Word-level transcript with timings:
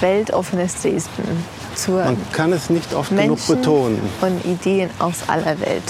weltoffenes 0.00 0.80
Dresden. 0.82 1.44
Zur 1.74 2.04
Man 2.04 2.16
kann 2.32 2.52
es 2.52 2.70
nicht 2.70 2.92
oft 2.94 3.10
genug 3.10 3.26
Menschen 3.28 3.56
betonen. 3.56 4.00
und 4.20 4.44
Ideen 4.44 4.90
aus 4.98 5.16
aller 5.28 5.58
Welt. 5.60 5.82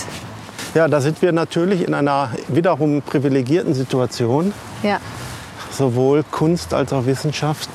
Ja, 0.75 0.86
da 0.86 1.00
sind 1.00 1.21
wir 1.22 1.33
natürlich 1.33 1.86
in 1.86 1.94
einer 1.94 2.31
wiederum 2.49 3.02
privilegierten 3.02 3.75
Situation. 3.75 4.52
Ja, 4.83 5.00
Sowohl 5.73 6.25
Kunst 6.31 6.75
als 6.75 6.92
auch 6.92 7.07
Wissenschaft 7.07 7.70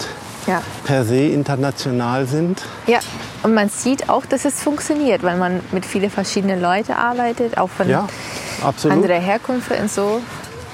ja. 0.47 0.61
per 0.85 1.05
se 1.05 1.27
international 1.27 2.26
sind. 2.26 2.62
Ja, 2.88 2.99
und 3.44 3.54
man 3.54 3.70
sieht 3.70 4.10
auch, 4.10 4.26
dass 4.26 4.46
es 4.46 4.62
funktioniert, 4.62 5.24
weil 5.24 5.38
man 5.38 5.62
mit 5.72 5.86
vielen 5.86 6.10
verschiedenen 6.10 6.62
Leuten 6.62 6.92
arbeitet, 6.92 7.58
auch 7.58 7.70
von 7.70 7.90
Ja, 7.90 8.08
anderer 8.90 9.20
Herkunft 9.20 9.72
und 9.72 9.92
so. 9.92 10.22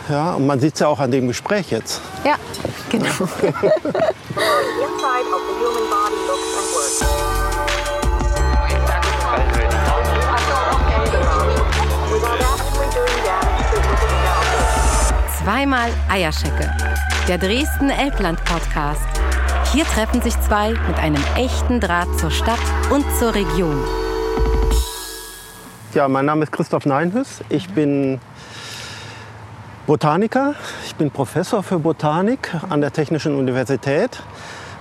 Ja, 0.09 0.33
und 0.33 0.47
man 0.47 0.59
sieht 0.59 0.73
es 0.73 0.79
ja 0.79 0.87
auch 0.87 0.99
an 0.99 1.11
dem 1.11 1.27
Gespräch 1.27 1.71
jetzt. 1.71 2.01
Ja, 2.25 2.35
genau. 2.89 3.05
Zweimal 15.43 15.89
Eierschecke. 16.09 16.71
Der 17.27 17.37
Dresden 17.37 17.89
Elbland 17.89 18.43
Podcast. 18.45 19.01
Hier 19.73 19.85
treffen 19.85 20.21
sich 20.21 20.39
zwei 20.41 20.69
mit 20.87 20.97
einem 20.97 21.23
echten 21.35 21.79
Draht 21.79 22.07
zur 22.19 22.31
Stadt 22.31 22.59
und 22.89 23.05
zur 23.17 23.33
Region. 23.33 23.83
Ja, 25.93 26.07
mein 26.07 26.25
Name 26.25 26.43
ist 26.43 26.51
Christoph 26.51 26.85
Neinhüss. 26.85 27.41
Ich 27.49 27.69
bin 27.69 28.19
Botaniker. 29.87 30.55
Ich 30.85 30.95
bin 30.95 31.11
Professor 31.11 31.63
für 31.63 31.79
Botanik 31.79 32.51
an 32.69 32.81
der 32.81 32.93
Technischen 32.93 33.35
Universität. 33.35 34.21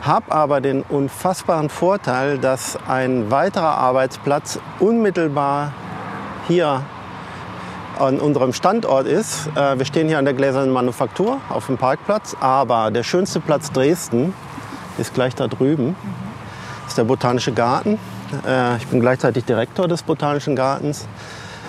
Habe 0.03 0.33
aber 0.33 0.63
den 0.63 0.83
unfassbaren 0.83 1.69
Vorteil, 1.69 2.39
dass 2.39 2.79
ein 2.89 3.31
weiterer 3.31 3.77
Arbeitsplatz 3.77 4.59
unmittelbar 4.79 5.73
hier 6.49 6.83
an 7.99 8.19
unserem 8.19 8.55
Standort 8.55 9.07
ist. 9.07 9.49
Äh, 9.55 9.79
Wir 9.79 9.85
stehen 9.85 10.09
hier 10.09 10.19
an 10.19 10.25
der 10.25 10.33
Gläsernen 10.33 10.73
Manufaktur 10.73 11.39
auf 11.51 11.67
dem 11.67 11.77
Parkplatz, 11.77 12.35
aber 12.41 12.91
der 12.91 13.03
schönste 13.03 13.41
Platz 13.41 13.73
Dresden 13.73 14.33
ist 14.97 15.13
gleich 15.13 15.35
da 15.35 15.49
drüben. 15.49 15.95
Das 16.85 16.93
ist 16.93 16.99
der 16.99 17.05
Botanische 17.05 17.53
Garten. 17.53 17.99
Äh, 18.47 18.77
Ich 18.79 18.87
bin 18.87 19.01
gleichzeitig 19.01 19.45
Direktor 19.45 19.87
des 19.87 20.03
Botanischen 20.03 20.57
Gartens. 20.57 21.07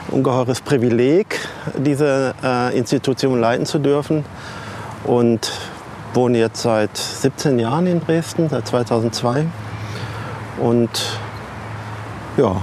Ungeheures 0.10 0.62
Privileg, 0.62 1.38
diese 1.78 2.34
äh, 2.42 2.78
Institution 2.78 3.42
leiten 3.42 3.66
zu 3.66 3.78
dürfen. 3.80 4.24
Und 5.04 5.52
wohne 6.14 6.38
jetzt 6.38 6.62
seit 6.62 6.96
17 6.96 7.60
Jahren 7.60 7.88
in 7.88 8.00
Dresden, 8.00 8.50
seit 8.50 8.68
2002. 8.68 9.46
Und 10.60 10.90
ja, 12.38 12.62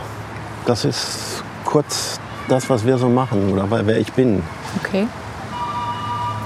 das 0.67 0.85
ist 0.85 1.43
kurz 1.65 2.21
das, 2.49 2.69
was 2.71 2.87
wir 2.87 2.99
so 2.99 3.09
machen 3.09 3.53
oder 3.53 3.87
wer 3.87 3.99
ich 3.99 4.13
bin. 4.13 4.43
Okay. 4.83 5.07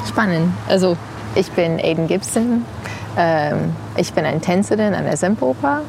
Spannend. 0.08 0.52
Also, 0.68 0.96
ich 1.34 1.50
bin 1.52 1.78
Aiden 1.78 2.08
Gibson. 2.08 2.64
Ähm, 3.16 3.74
ich 3.96 4.12
bin 4.12 4.24
eine 4.24 4.40
Tänzerin 4.40 4.94
an 4.94 5.04
der 5.04 5.16
Semperoper. 5.16 5.82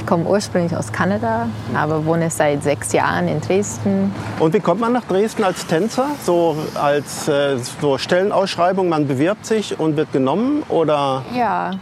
Ich 0.00 0.06
komme 0.06 0.24
ursprünglich 0.24 0.74
aus 0.74 0.90
Kanada, 0.92 1.46
aber 1.74 2.06
wohne 2.06 2.30
seit 2.30 2.62
sechs 2.62 2.94
Jahren 2.94 3.28
in 3.28 3.42
Dresden. 3.42 4.14
Und 4.38 4.54
wie 4.54 4.60
kommt 4.60 4.80
man 4.80 4.94
nach 4.94 5.04
Dresden 5.04 5.44
als 5.44 5.66
Tänzer? 5.66 6.06
So 6.24 6.56
als 6.74 7.28
äh, 7.28 7.58
so 7.82 7.98
Stellenausschreibung, 7.98 8.88
man 8.88 9.06
bewirbt 9.06 9.44
sich 9.44 9.78
und 9.78 9.98
wird 9.98 10.10
genommen? 10.10 10.62
Oder 10.70 11.22
Ja, 11.36 11.72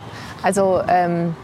also 0.42 0.80
ähm, 0.89 1.36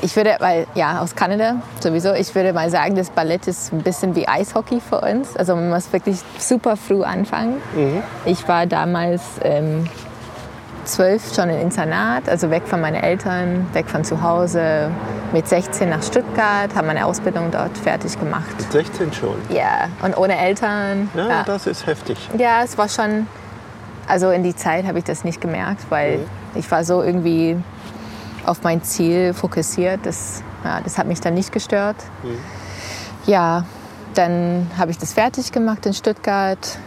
ich 0.00 0.16
würde, 0.16 0.36
weil 0.38 0.66
ja, 0.74 1.02
aus 1.02 1.14
Kanada 1.14 1.56
sowieso, 1.78 2.14
ich 2.14 2.34
würde 2.34 2.54
mal 2.54 2.70
sagen, 2.70 2.96
das 2.96 3.10
Ballett 3.10 3.46
ist 3.48 3.70
ein 3.70 3.82
bisschen 3.82 4.16
wie 4.16 4.26
Eishockey 4.26 4.80
für 4.80 5.02
uns. 5.02 5.36
Also 5.36 5.54
man 5.54 5.68
muss 5.68 5.92
wirklich 5.92 6.20
super 6.38 6.78
früh 6.78 7.02
anfangen. 7.02 7.56
Ich 8.24 8.48
war 8.48 8.64
damals 8.64 9.22
ähm, 9.42 9.84
zwölf 10.88 11.34
schon 11.34 11.50
im 11.50 11.60
Internat, 11.60 12.28
also 12.28 12.50
weg 12.50 12.62
von 12.66 12.80
meinen 12.80 13.02
Eltern, 13.02 13.66
weg 13.74 13.88
von 13.88 14.04
zu 14.04 14.22
Hause. 14.22 14.90
Mit 15.32 15.46
16 15.46 15.90
nach 15.90 16.02
Stuttgart, 16.02 16.74
habe 16.74 16.86
meine 16.86 17.04
Ausbildung 17.04 17.50
dort 17.50 17.76
fertig 17.76 18.18
gemacht. 18.18 18.72
16 18.72 19.12
schon? 19.12 19.36
Ja, 19.50 19.88
und 20.02 20.16
ohne 20.16 20.38
Eltern. 20.38 21.10
Ja, 21.14 21.28
ja. 21.28 21.42
das 21.44 21.66
ist 21.66 21.86
heftig. 21.86 22.16
Ja, 22.38 22.62
es 22.64 22.78
war 22.78 22.88
schon, 22.88 23.26
also 24.08 24.30
in 24.30 24.42
die 24.42 24.56
Zeit 24.56 24.86
habe 24.86 24.98
ich 24.98 25.04
das 25.04 25.24
nicht 25.24 25.40
gemerkt, 25.40 25.84
weil 25.90 26.20
ich 26.54 26.70
war 26.70 26.82
so 26.82 27.02
irgendwie 27.02 27.56
auf 28.46 28.62
mein 28.62 28.82
Ziel 28.82 29.34
fokussiert. 29.34 30.00
Das, 30.04 30.42
ja, 30.64 30.80
das 30.80 30.96
hat 30.96 31.06
mich 31.06 31.20
dann 31.20 31.34
nicht 31.34 31.52
gestört. 31.52 31.96
Ja, 33.26 33.64
dann 34.14 34.70
habe 34.78 34.90
ich 34.90 34.98
das 34.98 35.12
fertig 35.12 35.52
gemacht 35.52 35.84
in 35.84 35.92
Stuttgart, 35.92 36.78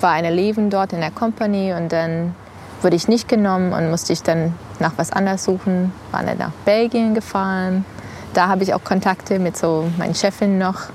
war 0.00 0.10
eine 0.10 0.30
Leben 0.30 0.68
dort 0.68 0.92
in 0.92 1.00
der 1.00 1.10
Company 1.10 1.72
und 1.72 1.90
dann 1.90 2.34
wurde 2.82 2.96
ich 2.96 3.08
nicht 3.08 3.28
genommen 3.28 3.72
und 3.72 3.90
musste 3.90 4.12
ich 4.12 4.22
dann 4.22 4.54
nach 4.78 4.92
was 4.96 5.12
anderes 5.12 5.44
suchen. 5.44 5.92
War 6.10 6.22
dann 6.22 6.38
nach 6.38 6.52
Belgien 6.64 7.14
gefahren. 7.14 7.84
Da 8.34 8.48
habe 8.48 8.62
ich 8.62 8.74
auch 8.74 8.82
Kontakte 8.82 9.38
mit 9.38 9.56
so 9.56 9.88
meinen 9.98 10.14
Chefin 10.14 10.58
noch. 10.58 10.86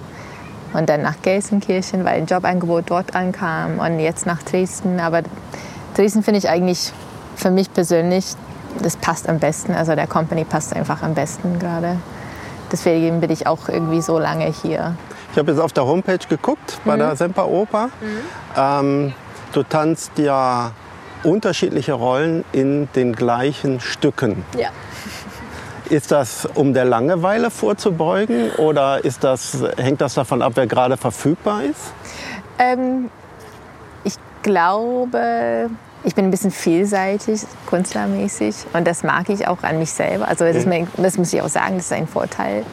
Und 0.73 0.89
dann 0.89 1.01
nach 1.01 1.21
Gelsenkirchen, 1.21 2.03
weil 2.03 2.17
ein 2.17 2.25
Jobangebot 2.25 2.85
dort 2.89 3.15
ankam. 3.15 3.79
Und 3.79 3.99
jetzt 3.99 4.25
nach 4.25 4.43
Dresden. 4.43 4.99
Aber 4.99 5.21
Dresden 5.95 6.23
finde 6.23 6.39
ich 6.39 6.49
eigentlich 6.49 6.91
für 7.35 7.51
mich 7.51 7.71
persönlich, 7.71 8.33
das 8.81 8.97
passt 8.97 9.29
am 9.29 9.39
besten. 9.39 9.73
Also 9.73 9.95
der 9.95 10.07
Company 10.07 10.43
passt 10.43 10.75
einfach 10.75 11.03
am 11.03 11.13
besten 11.13 11.59
gerade. 11.59 11.97
Deswegen 12.71 13.21
bin 13.21 13.31
ich 13.31 13.47
auch 13.47 13.69
irgendwie 13.69 14.01
so 14.01 14.19
lange 14.19 14.45
hier. 14.45 14.95
Ich 15.31 15.37
habe 15.37 15.51
jetzt 15.51 15.61
auf 15.61 15.71
der 15.71 15.85
Homepage 15.85 16.17
geguckt 16.27 16.79
bei 16.83 16.97
der 16.97 17.15
Semperoper. 17.15 17.89
Ähm, 18.57 19.13
du 19.53 19.63
tanzt 19.63 20.11
ja 20.17 20.71
unterschiedliche 21.27 21.93
Rollen 21.93 22.43
in 22.53 22.88
den 22.95 23.13
gleichen 23.13 23.79
Stücken. 23.79 24.43
Ja. 24.57 24.69
Ist 25.89 26.11
das, 26.11 26.47
um 26.53 26.73
der 26.73 26.85
Langeweile 26.85 27.49
vorzubeugen 27.49 28.51
oder 28.51 29.03
ist 29.03 29.23
das, 29.23 29.57
hängt 29.77 30.01
das 30.01 30.16
davon 30.16 30.41
ab, 30.41 30.53
wer 30.55 30.67
gerade 30.67 30.97
verfügbar 30.97 31.63
ist? 31.63 31.93
Ähm, 32.59 33.09
ich 34.03 34.16
glaube, 34.43 35.69
ich 36.03 36.16
bin 36.16 36.25
ein 36.25 36.31
bisschen 36.31 36.51
vielseitig, 36.51 37.41
künstlermäßig. 37.67 38.55
Und 38.73 38.87
das 38.87 39.03
mag 39.03 39.29
ich 39.29 39.47
auch 39.47 39.63
an 39.63 39.79
mich 39.79 39.91
selber. 39.91 40.27
Also 40.27 40.45
das, 40.45 40.57
ist 40.57 40.67
mir, 40.67 40.87
das 40.97 41.17
muss 41.17 41.33
ich 41.33 41.41
auch 41.41 41.49
sagen, 41.49 41.77
das 41.77 41.85
ist 41.85 41.93
ein 41.93 42.07
Vorteil. 42.07 42.66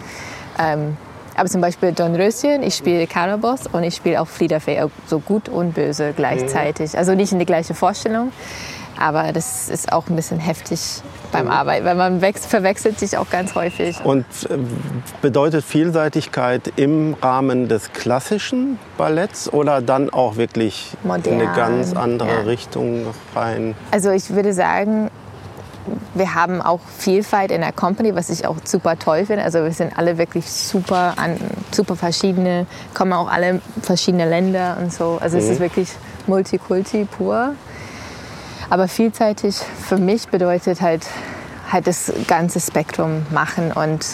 Ähm, 0.59 0.97
aber 1.37 1.49
zum 1.49 1.61
Beispiel 1.61 1.93
Dornröschen, 1.93 2.63
ich 2.63 2.75
spiele 2.77 3.07
Karabos 3.07 3.67
und 3.73 3.83
ich 3.83 3.95
spiele 3.97 4.21
auch 4.21 4.29
Frieda 4.29 4.61
Fee, 4.61 4.81
so 5.07 5.19
gut 5.19 5.49
und 5.49 5.75
böse 5.75 6.13
gleichzeitig. 6.17 6.97
Also 6.97 7.15
nicht 7.15 7.33
in 7.33 7.39
die 7.39 7.47
gleiche 7.47 7.75
Vorstellung, 7.75 8.33
aber 8.99 9.33
das 9.33 9.69
ist 9.69 9.93
auch 9.93 10.09
ein 10.09 10.17
bisschen 10.17 10.39
heftig 10.39 10.81
beim 11.33 11.49
Arbeiten, 11.49 11.85
weil 11.85 11.97
man 11.97 12.21
wechs- 12.21 12.47
verwechselt 12.47 13.01
sich 13.01 13.17
auch 13.19 13.29
ganz 13.29 13.57
häufig. 13.57 14.01
Und 14.05 14.25
äh, 14.49 14.57
bedeutet 15.21 15.65
Vielseitigkeit 15.65 16.73
im 16.77 17.17
Rahmen 17.21 17.67
des 17.69 17.93
klassischen 17.93 18.79
Balletts 18.97 19.53
oder 19.53 19.83
dann 19.83 20.11
auch 20.11 20.37
wirklich 20.37 20.97
in 21.03 21.11
eine 21.11 21.23
Modern, 21.25 21.57
ganz 21.57 21.95
andere 21.97 22.29
ja. 22.29 22.41
Richtung 22.43 23.07
rein? 23.35 23.75
Also 23.91 24.11
ich 24.11 24.31
würde 24.31 24.53
sagen, 24.53 25.11
wir 26.15 26.35
haben 26.35 26.63
auch 26.63 26.81
Vielfalt 26.99 27.51
in 27.51 27.61
der 27.61 27.73
Company, 27.73 28.15
was 28.15 28.31
ich 28.31 28.47
auch 28.47 28.57
super 28.65 28.99
toll 28.99 29.27
finde. 29.27 29.43
Also 29.45 29.63
wir 29.63 29.73
sind 29.73 29.97
alle 29.99 30.19
wirklich 30.19 30.51
super, 30.51 31.15
an, 31.17 31.37
super 31.73 31.97
verschiedene, 31.97 32.67
kommen 32.95 33.13
auch 33.13 33.31
alle 33.31 33.61
verschiedene 33.83 34.29
Länder 34.29 34.77
und 34.81 34.93
so. 34.93 35.19
Also 35.21 35.39
es 35.39 35.49
ist 35.49 35.61
wirklich 35.61 35.91
Multikulti 36.27 37.05
pur. 37.05 37.55
Aber 38.71 38.89
vielseitig 38.89 39.57
für 39.57 39.99
mich 39.99 40.29
bedeutet 40.29 40.81
halt, 40.81 41.07
halt 41.71 41.87
das 41.87 42.13
ganze 42.27 42.61
Spektrum 42.61 43.27
machen 43.31 43.73
und 43.73 44.05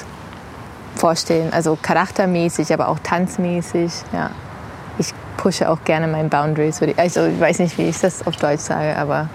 vorstellen. 0.97 1.53
Also 1.53 1.79
charaktermäßig, 1.81 2.73
aber 2.73 2.89
auch 2.89 2.99
tanzmäßig. 3.03 3.93
Ja. 4.13 4.31
Ich 4.99 5.15
pushe 5.37 5.71
auch 5.71 5.85
gerne 5.85 6.09
meine 6.09 6.29
Boundaries. 6.29 6.81
Also 6.97 7.27
ich 7.27 7.41
weiß 7.41 7.61
nicht, 7.61 7.79
wie 7.79 7.89
ich 7.89 8.01
das 8.01 8.27
auf 8.27 8.37
Deutsch 8.37 8.61
sage, 8.61 8.97
aber 8.97 9.29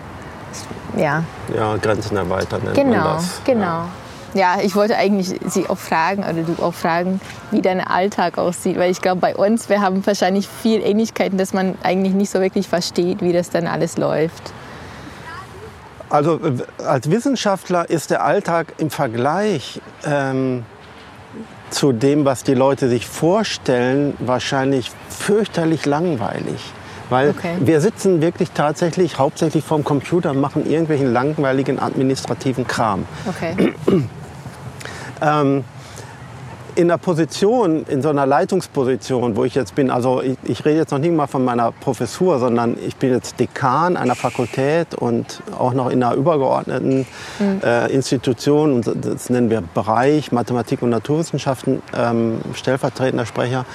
ja. 0.98 1.24
Ja, 1.56 1.76
Grenzen 1.78 2.18
erweitern 2.18 2.62
nennt 2.64 2.76
Genau, 2.76 2.92
man 2.92 3.16
das. 3.18 3.42
genau. 3.46 3.86
Ja, 4.34 4.58
ich 4.62 4.76
wollte 4.76 4.98
eigentlich 4.98 5.40
Sie 5.48 5.70
auch 5.70 5.78
fragen, 5.78 6.24
oder 6.24 6.44
du 6.44 6.62
auch 6.62 6.74
fragen, 6.74 7.22
wie 7.52 7.62
dein 7.62 7.80
Alltag 7.80 8.38
aussieht. 8.38 8.78
Weil 8.78 8.92
ich 8.92 9.02
glaube, 9.02 9.22
bei 9.22 9.34
uns, 9.34 9.70
wir 9.70 9.82
haben 9.82 10.06
wahrscheinlich 10.06 10.48
viel 10.50 10.82
Ähnlichkeiten, 10.82 11.38
dass 11.38 11.54
man 11.54 11.78
eigentlich 11.84 12.14
nicht 12.14 12.30
so 12.32 12.42
wirklich 12.42 12.68
versteht, 12.68 13.22
wie 13.22 13.32
das 13.32 13.50
dann 13.50 13.66
alles 13.66 13.98
läuft. 13.98 14.52
Also 16.10 16.36
äh, 16.36 16.84
als 16.86 17.10
Wissenschaftler 17.10 17.90
ist 17.90 18.12
der 18.12 18.24
Alltag 18.26 18.74
im 18.78 18.90
Vergleich 18.90 19.82
ähm, 20.06 20.66
zu 21.70 21.94
dem, 21.94 22.26
was 22.26 22.44
die 22.44 22.54
Leute 22.54 22.90
sich 22.90 23.08
vorstellen, 23.08 24.16
wahrscheinlich 24.20 24.92
fürchterlich 25.10 25.86
langweilig. 25.86 26.62
Weil 27.10 27.30
Okay. 27.30 27.56
wir 27.60 27.82
sitzen 27.82 28.22
wirklich 28.22 28.52
tatsächlich 28.52 29.18
hauptsächlich 29.20 29.64
vorm 29.64 29.84
Computer 29.84 30.32
und 30.32 30.42
machen 30.42 30.70
irgendwelchen 30.70 31.12
langweiligen 31.14 31.80
administrativen 31.80 32.68
Kram. 32.68 33.06
Okay. 33.28 33.74
in 36.76 36.90
der 36.90 36.98
Position, 36.98 37.86
in 37.88 38.02
so 38.02 38.10
einer 38.10 38.26
Leitungsposition, 38.26 39.36
wo 39.36 39.46
ich 39.46 39.56
jetzt 39.56 39.76
bin, 39.76 39.90
also 39.90 40.22
ich, 40.22 40.38
ich 40.44 40.66
rede 40.66 40.78
jetzt 40.78 40.92
noch 40.92 41.00
nicht 41.00 41.14
mal 41.14 41.28
von 41.28 41.44
meiner 41.44 41.72
Professur, 41.72 42.38
sondern 42.40 42.76
ich 42.86 42.98
bin 42.98 43.12
jetzt 43.12 43.40
Dekan 43.40 43.96
einer 43.96 44.16
Fakultät 44.16 44.94
und 44.94 45.42
auch 45.58 45.74
noch 45.74 45.90
in 45.90 46.04
einer 46.04 46.16
übergeordneten 46.16 47.08
äh, 47.64 47.92
Institution, 47.94 48.74
und 48.74 48.92
das 49.06 49.30
nennen 49.30 49.50
wir 49.50 49.62
Bereich 49.62 50.32
Mathematik 50.32 50.82
und 50.82 50.90
Naturwissenschaften, 50.90 51.82
ähm, 51.98 52.42
stellvertretender 52.54 53.26
Sprecher. 53.26 53.66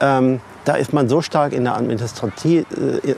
Ähm, 0.00 0.40
da 0.68 0.74
ist 0.74 0.92
man 0.92 1.08
so 1.08 1.22
stark 1.22 1.54
in 1.54 1.64
der 1.64 1.80
äh, 1.80 2.62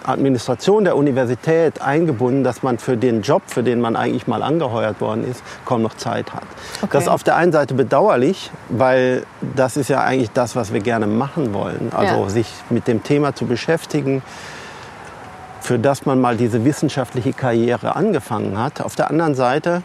Administration 0.05 0.85
der 0.85 0.97
Universität 0.97 1.82
eingebunden, 1.82 2.44
dass 2.44 2.62
man 2.62 2.79
für 2.79 2.97
den 2.97 3.23
Job, 3.23 3.43
für 3.47 3.64
den 3.64 3.81
man 3.81 3.97
eigentlich 3.97 4.29
mal 4.29 4.44
angeheuert 4.44 5.00
worden 5.00 5.29
ist, 5.29 5.43
kaum 5.64 5.82
noch 5.82 5.94
Zeit 5.97 6.32
hat. 6.32 6.44
Das 6.93 7.05
ist 7.05 7.08
auf 7.08 7.25
der 7.25 7.35
einen 7.35 7.50
Seite 7.50 7.75
bedauerlich, 7.75 8.52
weil 8.69 9.25
das 9.56 9.76
ist 9.76 9.88
ja 9.88 10.00
eigentlich 10.00 10.31
das, 10.31 10.55
was 10.55 10.73
wir 10.73 10.79
gerne 10.79 11.08
machen 11.08 11.52
wollen. 11.52 11.91
Also 11.93 12.23
Ja. 12.23 12.29
sich 12.29 12.47
mit 12.70 12.87
dem 12.87 13.02
Thema 13.02 13.35
zu 13.35 13.47
beschäftigen, 13.47 14.23
für 15.61 15.81
das 15.81 16.06
man 16.06 16.20
mal 16.20 16.37
diese 16.37 16.64
wissenschaftliche 16.64 17.32
Karriere 17.32 17.97
angefangen 17.97 18.58
hat. 18.58 18.81
Auf 18.81 18.94
der 18.94 19.11
anderen 19.11 19.35
Seite 19.35 19.82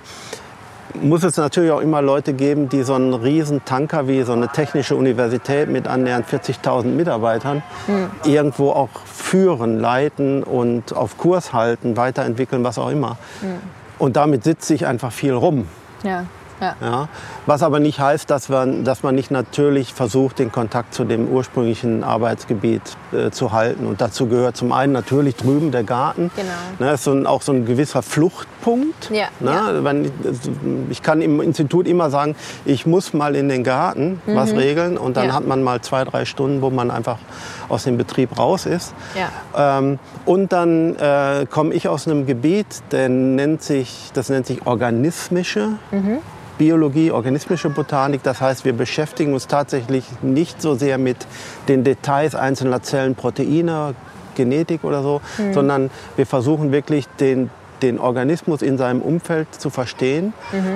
muss 1.02 1.24
es 1.24 1.38
natürlich 1.38 1.72
auch 1.72 1.82
immer 1.82 2.02
Leute 2.02 2.34
geben, 2.34 2.70
die 2.70 2.84
so 2.84 2.94
einen 2.94 3.14
riesen 3.14 3.64
Tanker 3.66 4.08
wie 4.08 4.24
so 4.24 4.34
eine 4.34 4.48
technische 4.50 4.96
Universität 4.96 5.70
mit 5.70 5.88
annähernd 5.88 6.26
40.000 6.28 6.86
Mitarbeitern 6.86 7.64
irgendwo 8.24 8.72
auch 8.72 8.90
führen, 9.06 9.80
leiten 9.80 10.44
und 10.44 10.96
auf 10.96 11.18
Kurs 11.18 11.54
halten, 11.54 11.98
weiterentwickeln, 11.98 12.64
was 12.64 12.78
auch 12.78 12.90
immer. 12.90 13.18
Und 13.98 14.16
damit 14.16 14.44
sitzt 14.44 14.68
sich 14.68 14.86
einfach 14.86 15.12
viel 15.12 15.34
rum. 15.34 15.68
Ja. 16.04 16.26
Ja. 16.62 16.76
Ja? 16.82 17.08
Was 17.46 17.64
aber 17.64 17.80
nicht 17.80 18.00
heißt, 18.00 18.30
dass 18.30 18.50
man, 18.50 18.84
dass 18.84 19.04
man 19.04 19.14
nicht 19.16 19.30
natürlich 19.32 19.94
versucht, 19.94 20.40
den 20.40 20.52
Kontakt 20.52 20.94
zu 20.94 21.04
dem 21.04 21.28
ursprünglichen 21.28 22.04
Arbeitsgebiet 22.04 22.82
äh, 23.12 23.30
zu 23.32 23.52
halten. 23.52 23.86
Und 23.86 24.02
dazu 24.02 24.28
gehört 24.28 24.56
zum 24.58 24.72
einen 24.72 24.94
natürlich 24.94 25.36
drüben 25.36 25.72
der 25.72 25.84
Garten. 25.84 26.32
Genau. 26.36 26.50
Ne, 26.80 26.94
ist 26.94 27.04
so 27.04 27.12
ein, 27.12 27.28
auch 27.28 27.42
so 27.42 27.52
ein 27.52 27.66
gewisser 27.66 28.02
Fluchtpunkt. 28.02 29.10
Ja, 29.12 29.28
Ne? 29.40 29.52
ja. 29.52 29.84
Wenn 29.84 30.12
ich, 30.90 31.02
kann 31.04 31.22
im 31.22 31.42
Institut 31.42 31.88
immer 31.88 32.10
sagen, 32.10 32.36
ich 32.66 32.86
muss 32.86 33.14
mal 33.14 33.36
in 33.36 33.50
den 33.50 33.64
Garten 33.64 34.22
was 34.26 34.54
regeln. 34.54 34.98
Und 34.98 35.18
dann 35.18 35.26
Mhm. 35.26 35.30
Ja. 35.30 35.36
hat 35.36 35.48
man 35.48 35.64
mal 35.64 35.82
zwei, 35.82 36.04
drei 36.04 36.26
Stunden, 36.26 36.62
wo 36.62 36.70
man 36.70 36.90
einfach 36.92 37.18
aus 37.68 37.84
dem 37.84 37.98
Betrieb 37.98 38.38
raus 38.38 38.66
ist. 38.66 38.94
Ja. 39.16 39.78
Ähm, 39.80 40.00
und 40.26 40.54
dann 40.54 40.96
äh, 40.98 41.46
komme 41.50 41.74
ich 41.74 41.88
aus 41.88 42.08
einem 42.08 42.26
Gebiet, 42.26 42.68
der 42.92 43.10
nennt 43.10 43.62
sich, 43.64 44.12
das 44.14 44.30
nennt 44.30 44.46
sich 44.46 44.66
organismische 44.68 45.70
Biologie, 46.58 47.12
organismische 47.12 47.70
Botanik. 47.70 48.24
Das 48.24 48.42
heißt, 48.42 48.66
wir 48.66 48.74
beschäftigen 48.74 49.34
uns 49.34 49.48
tatsächlich 49.48 50.06
nicht 50.22 50.62
so 50.62 50.76
sehr 50.76 50.98
mit 50.98 51.18
den 51.68 51.84
Details 51.84 52.36
einzelner 52.36 52.82
Zellen, 52.82 53.16
Proteine, 53.16 53.96
Genetik 54.36 54.84
oder 54.84 55.02
so, 55.02 55.22
sondern 55.54 55.90
wir 56.16 56.26
versuchen 56.26 56.72
wirklich 56.72 57.08
den 57.20 57.50
den 57.82 58.00
Organismus 58.00 58.62
in 58.62 58.78
seinem 58.78 59.02
Umfeld 59.02 59.54
zu 59.54 59.70
verstehen 59.70 60.34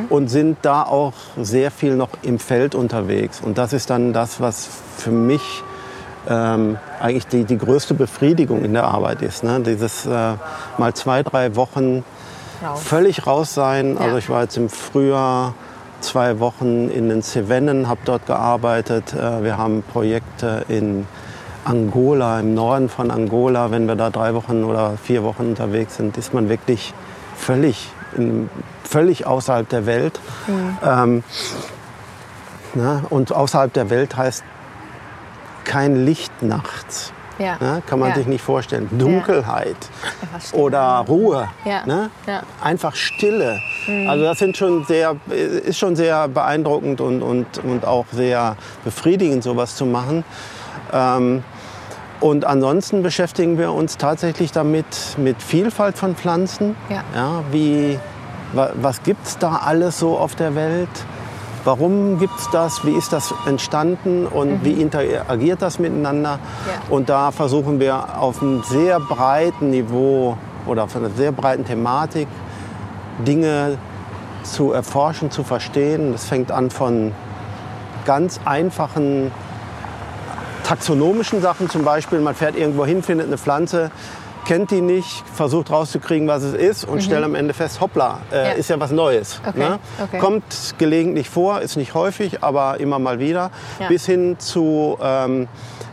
und 0.09 0.27
sind 0.27 0.57
da 0.63 0.83
auch 0.83 1.13
sehr 1.37 1.71
viel 1.71 1.95
noch 1.95 2.09
im 2.23 2.39
Feld 2.39 2.75
unterwegs. 2.75 3.39
Und 3.41 3.57
das 3.57 3.71
ist 3.73 3.89
dann 3.89 4.11
das, 4.11 4.41
was 4.41 4.67
für 4.97 5.11
mich 5.11 5.63
ähm, 6.27 6.77
eigentlich 6.99 7.27
die, 7.27 7.45
die 7.45 7.57
größte 7.57 7.93
Befriedigung 7.93 8.63
in 8.63 8.73
der 8.73 8.83
Arbeit 8.83 9.21
ist. 9.21 9.43
Ne? 9.43 9.61
Dieses 9.61 10.05
äh, 10.05 10.33
mal 10.77 10.93
zwei, 10.93 11.23
drei 11.23 11.55
Wochen 11.55 12.03
Raus. 12.61 12.83
völlig 12.83 13.25
raus 13.25 13.53
sein. 13.53 13.95
Ja. 13.95 14.01
Also 14.01 14.17
ich 14.17 14.29
war 14.29 14.43
jetzt 14.43 14.57
im 14.57 14.69
Frühjahr 14.69 15.53
zwei 16.01 16.39
Wochen 16.39 16.89
in 16.89 17.09
den 17.09 17.21
Cevennen, 17.21 17.87
habe 17.87 18.01
dort 18.05 18.25
gearbeitet. 18.25 19.13
Äh, 19.13 19.43
Wir 19.43 19.57
haben 19.57 19.83
Projekte 19.83 20.65
in 20.67 21.07
Angola, 21.65 22.39
im 22.39 22.53
Norden 22.53 22.89
von 22.89 23.11
Angola. 23.11 23.71
Wenn 23.71 23.87
wir 23.87 23.95
da 23.95 24.09
drei 24.09 24.33
Wochen 24.33 24.63
oder 24.63 24.97
vier 24.97 25.23
Wochen 25.23 25.49
unterwegs 25.49 25.97
sind, 25.97 26.17
ist 26.17 26.33
man 26.33 26.49
wirklich 26.49 26.93
völlig, 27.35 27.89
in, 28.17 28.49
völlig 28.83 29.25
außerhalb 29.25 29.67
der 29.69 29.85
Welt. 29.85 30.19
Ähm, 30.83 31.23
ne? 32.73 33.03
Und 33.09 33.33
außerhalb 33.33 33.71
der 33.73 33.89
Welt 33.89 34.17
heißt 34.17 34.43
kein 35.65 36.05
Licht 36.05 36.41
nachts. 36.41 37.13
Ja. 37.39 37.57
Ne? 37.59 37.81
Kann 37.87 37.99
man 37.99 38.09
Ja. 38.09 38.15
sich 38.15 38.27
nicht 38.27 38.41
vorstellen. 38.43 38.89
Dunkelheit 38.97 39.77
oder 40.53 41.03
Ruhe. 41.07 41.47
Ja. 41.65 41.85
Ne? 41.85 42.09
Ja. 42.27 42.43
Einfach 42.61 42.95
Stille. 42.95 43.59
Also 44.07 44.23
das 44.23 44.37
sind 44.39 44.55
schon 44.57 44.85
sehr, 44.85 45.15
ist 45.65 45.79
schon 45.79 45.95
sehr 45.95 46.27
beeindruckend 46.27 47.01
und, 47.01 47.21
und, 47.21 47.57
und 47.63 47.85
auch 47.85 48.05
sehr 48.11 48.55
befriedigend, 48.83 49.43
sowas 49.43 49.75
zu 49.75 49.85
machen. 49.85 50.23
Ähm, 50.93 51.43
und 52.19 52.43
ansonsten 52.45 53.01
beschäftigen 53.01 53.57
wir 53.57 53.71
uns 53.71 53.95
tatsächlich 53.97 54.51
damit 54.51 54.85
mit 55.17 55.41
Vielfalt 55.41 55.97
von 55.97 56.15
Pflanzen. 56.15 56.75
Ja. 56.89 57.43
wie, 57.51 57.97
wa, 58.53 58.71
was 58.75 59.01
gibt 59.03 59.25
es 59.25 59.37
da 59.37 59.61
alles 59.63 59.99
so 59.99 60.17
auf 60.17 60.35
der 60.35 60.53
Welt? 60.55 60.89
Warum 61.63 62.19
gibt 62.19 62.39
es 62.39 62.49
das? 62.51 62.85
Wie 62.85 62.91
ist 62.91 63.11
das 63.11 63.33
entstanden 63.45 64.25
und 64.25 64.63
wie 64.63 64.73
interagiert 64.73 65.61
das 65.61 65.79
miteinander? 65.79 66.37
Mhm. 66.37 66.41
Ja. 66.67 66.95
Und 66.95 67.09
da 67.09 67.31
versuchen 67.31 67.79
wir 67.79 68.19
auf 68.19 68.41
einem 68.41 68.63
sehr 68.63 68.99
breiten 68.99 69.69
Niveau 69.69 70.37
oder 70.65 70.83
auf 70.83 70.95
einer 70.95 71.09
sehr 71.09 71.31
breiten 71.31 71.65
Thematik 71.65 72.27
Dinge 73.25 73.77
zu 74.43 74.71
erforschen, 74.71 75.31
zu 75.31 75.43
verstehen. 75.43 76.13
Das 76.13 76.25
fängt 76.25 76.51
an 76.51 76.69
von 76.69 77.11
ganz 78.05 78.39
einfachen 78.45 79.31
taxonomischen 80.63 81.41
Sachen 81.41 81.69
zum 81.69 81.83
Beispiel. 81.83 82.19
Man 82.19 82.35
fährt 82.35 82.55
irgendwo 82.55 82.85
hin, 82.85 83.03
findet 83.03 83.27
eine 83.27 83.37
Pflanze, 83.37 83.91
kennt 84.49 84.71
die 84.71 84.81
nicht, 84.81 85.23
versucht 85.35 85.69
rauszukriegen, 85.69 86.27
was 86.27 86.41
es 86.41 86.55
ist 86.55 86.83
und 86.83 87.03
stellt 87.03 87.23
am 87.23 87.35
Ende 87.35 87.53
fest, 87.53 87.79
hoppla, 87.81 88.17
äh, 88.31 88.35
Mhm. 88.39 88.45
Ja. 88.47 88.51
ist 88.53 88.69
ja 88.71 88.79
was 88.79 88.89
Neues. 88.89 89.39
Okay, 89.47 89.59
Ne? 89.59 89.79
okay. 90.03 90.17
Kommt 90.17 90.73
gelegentlich 90.79 91.29
vor, 91.29 91.61
ist 91.61 91.77
nicht 91.77 91.93
häufig, 91.93 92.43
aber 92.43 92.79
immer 92.79 92.97
mal 92.97 93.19
wieder. 93.19 93.51
Ja. 93.79 93.87
Bis 93.89 94.07
hin 94.07 94.37
zu, 94.39 94.97
ähm, 95.03 95.47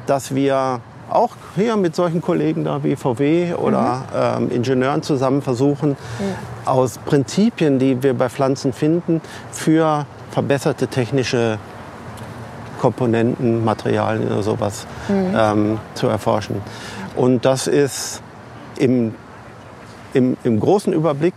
dass 0.07 0.35
wir 0.35 0.81
auch 1.11 1.33
hier 1.55 1.77
mit 1.77 1.95
solchen 1.95 2.23
Kollegen 2.23 2.65
da 2.65 2.83
wie 2.83 2.97
VW 2.97 3.53
oder 3.55 4.05
Mhm. 4.39 4.45
ähm, 4.47 4.51
Ingenieuren 4.51 5.03
zusammen 5.03 5.43
versuchen, 5.43 5.95
aus 6.65 6.97
Prinzipien, 6.97 7.79
die 7.79 8.03
wir 8.03 8.15
bei 8.15 8.31
Pflanzen 8.31 8.73
finden, 8.73 9.21
für 9.53 10.07
verbesserte 10.31 10.89
technische 10.89 11.59
Komponenten, 12.81 13.65
Materialien 13.65 14.27
oder 14.33 14.43
sowas 14.43 14.87
ähm, 15.11 15.79
zu 15.95 16.09
erforschen. 16.09 16.63
Und 17.17 17.45
das 17.45 17.67
ist 17.67 18.23
im, 18.79 19.15
im, 20.15 20.37
im 20.45 20.61
großen 20.61 20.93
Überblick 20.93 21.35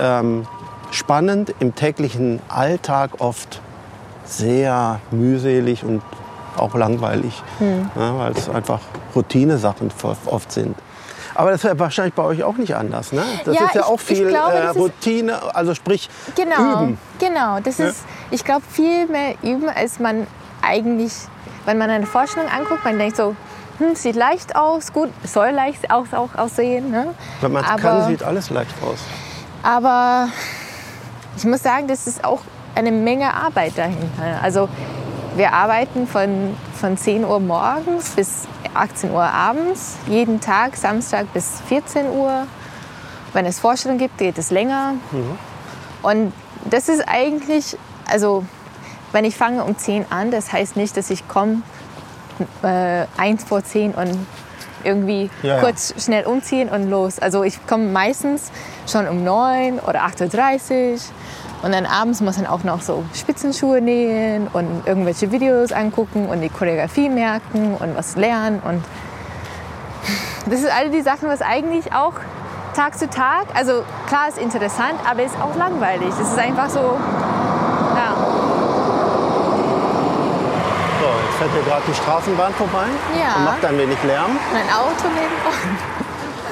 ähm, 0.00 0.46
spannend, 0.90 1.54
im 1.60 1.74
täglichen 1.74 2.40
Alltag 2.48 3.10
oft 3.18 3.60
sehr 4.24 5.00
mühselig 5.10 5.84
und 5.84 6.02
auch 6.56 6.74
langweilig, 6.74 7.42
ja, 7.60 8.18
weil 8.18 8.32
es 8.32 8.48
einfach 8.48 8.80
Routinesachen 9.14 9.90
oft 10.26 10.52
sind. 10.52 10.76
Aber 11.34 11.50
das 11.50 11.64
wäre 11.64 11.78
wahrscheinlich 11.78 12.12
bei 12.12 12.22
euch 12.24 12.42
auch 12.44 12.58
nicht 12.58 12.76
anders. 12.76 13.10
Ne? 13.12 13.22
Das 13.46 13.56
Ja, 13.56 13.64
ist 13.64 13.74
ja 13.74 13.80
ich- 13.80 13.86
auch 13.86 13.98
viel 14.00 14.28
glaube, 14.28 14.52
äh, 14.52 14.68
Routine, 14.68 15.54
also 15.54 15.74
sprich 15.74 16.10
Genau, 16.36 16.82
üben. 16.82 16.98
genau. 17.18 17.58
Das 17.60 17.78
Ja. 17.78 17.86
ist, 17.86 18.04
ich 18.30 18.44
glaube, 18.44 18.62
viel 18.70 19.06
mehr 19.06 19.34
üben, 19.42 19.68
als 19.70 19.98
man 19.98 20.26
eigentlich, 20.60 21.14
wenn 21.64 21.78
man 21.78 21.88
eine 21.88 22.04
Vorstellung 22.04 22.50
anguckt, 22.50 22.84
man 22.84 22.98
denkt 22.98 23.16
so, 23.16 23.34
hm, 23.78 23.94
sieht 23.94 24.16
leicht 24.16 24.56
aus, 24.56 24.92
gut, 24.92 25.10
soll 25.24 25.50
leicht 25.50 25.90
aus, 25.90 26.08
auch 26.12 26.34
aussehen. 26.34 26.90
Ne? 26.90 27.14
Wenn 27.40 27.52
man 27.52 27.64
es 27.64 27.80
kann, 27.80 28.06
sieht 28.06 28.22
alles 28.22 28.50
leicht 28.50 28.74
aus. 28.82 28.98
Aber 29.62 30.28
ich 31.36 31.44
muss 31.44 31.62
sagen, 31.62 31.88
das 31.88 32.06
ist 32.06 32.24
auch 32.24 32.40
eine 32.74 32.92
Menge 32.92 33.32
Arbeit 33.32 33.76
dahinter. 33.76 34.42
Also 34.42 34.68
wir 35.36 35.52
arbeiten 35.52 36.06
von, 36.06 36.56
von 36.74 36.96
10 36.96 37.24
Uhr 37.24 37.40
morgens 37.40 38.10
bis 38.10 38.46
18 38.74 39.10
Uhr 39.10 39.22
abends, 39.22 39.96
jeden 40.06 40.40
Tag, 40.40 40.76
Samstag 40.76 41.32
bis 41.32 41.60
14 41.68 42.10
Uhr. 42.10 42.46
Wenn 43.32 43.46
es 43.46 43.58
Vorstellungen 43.58 43.98
gibt, 43.98 44.18
geht 44.18 44.36
es 44.36 44.50
länger. 44.50 44.94
Und 46.02 46.32
das 46.68 46.88
ist 46.88 47.02
eigentlich, 47.06 47.78
also 48.10 48.44
wenn 49.12 49.24
ich 49.24 49.36
fange 49.36 49.64
um 49.64 49.76
10 49.76 50.06
an, 50.10 50.30
das 50.30 50.52
heißt 50.52 50.76
nicht, 50.76 50.96
dass 50.96 51.10
ich 51.10 51.26
komme 51.28 51.62
äh, 52.62 53.06
1 53.16 53.44
vor 53.44 53.62
10 53.64 53.92
und 53.94 54.26
irgendwie 54.84 55.30
Ja, 55.42 55.56
ja. 55.56 55.60
kurz 55.60 55.94
schnell 56.02 56.24
umziehen 56.26 56.68
und 56.68 56.90
los. 56.90 57.18
Also 57.18 57.44
ich 57.44 57.64
komme 57.66 57.84
meistens 57.84 58.50
schon 58.90 59.06
um 59.08 59.22
9 59.24 59.78
oder 59.80 60.00
8.30 60.00 60.92
Uhr 60.94 60.98
und 61.62 61.72
dann 61.72 61.86
abends 61.86 62.20
muss 62.20 62.36
man 62.38 62.46
auch 62.46 62.64
noch 62.64 62.80
so 62.82 63.04
Spitzenschuhe 63.14 63.80
nähen 63.80 64.48
und 64.52 64.82
irgendwelche 64.86 65.30
Videos 65.30 65.70
angucken 65.72 66.26
und 66.28 66.40
die 66.40 66.48
Choreografie 66.48 67.08
merken 67.08 67.76
und 67.78 67.96
was 67.96 68.16
lernen 68.16 68.60
und 68.66 68.82
das 70.50 70.60
ist 70.60 70.72
all 70.76 70.90
die 70.90 71.02
Sachen, 71.02 71.28
was 71.28 71.40
eigentlich 71.40 71.92
auch 71.92 72.14
Tag 72.74 72.98
zu 72.98 73.08
Tag, 73.08 73.46
also 73.54 73.84
klar 74.08 74.28
ist 74.28 74.38
interessant, 74.38 74.94
aber 75.08 75.22
ist 75.22 75.36
auch 75.40 75.54
langweilig. 75.56 76.08
Es 76.08 76.28
ist 76.30 76.38
einfach 76.38 76.68
so, 76.68 76.80
ja, 77.94 78.14
So, 81.00 81.06
jetzt 81.06 81.30
fährt 81.42 81.54
hier 81.54 81.62
gerade 81.72 81.82
die 81.88 81.94
Straßenbahn 81.94 82.52
vorbei 82.54 82.84
Ja. 83.18 83.36
und 83.36 83.44
macht 83.44 83.64
ein 83.64 83.76
wenig 83.78 83.98
Lärm. 84.04 84.38
mein 84.52 84.68
Auto 84.72 85.08
nebenan. 85.08 85.78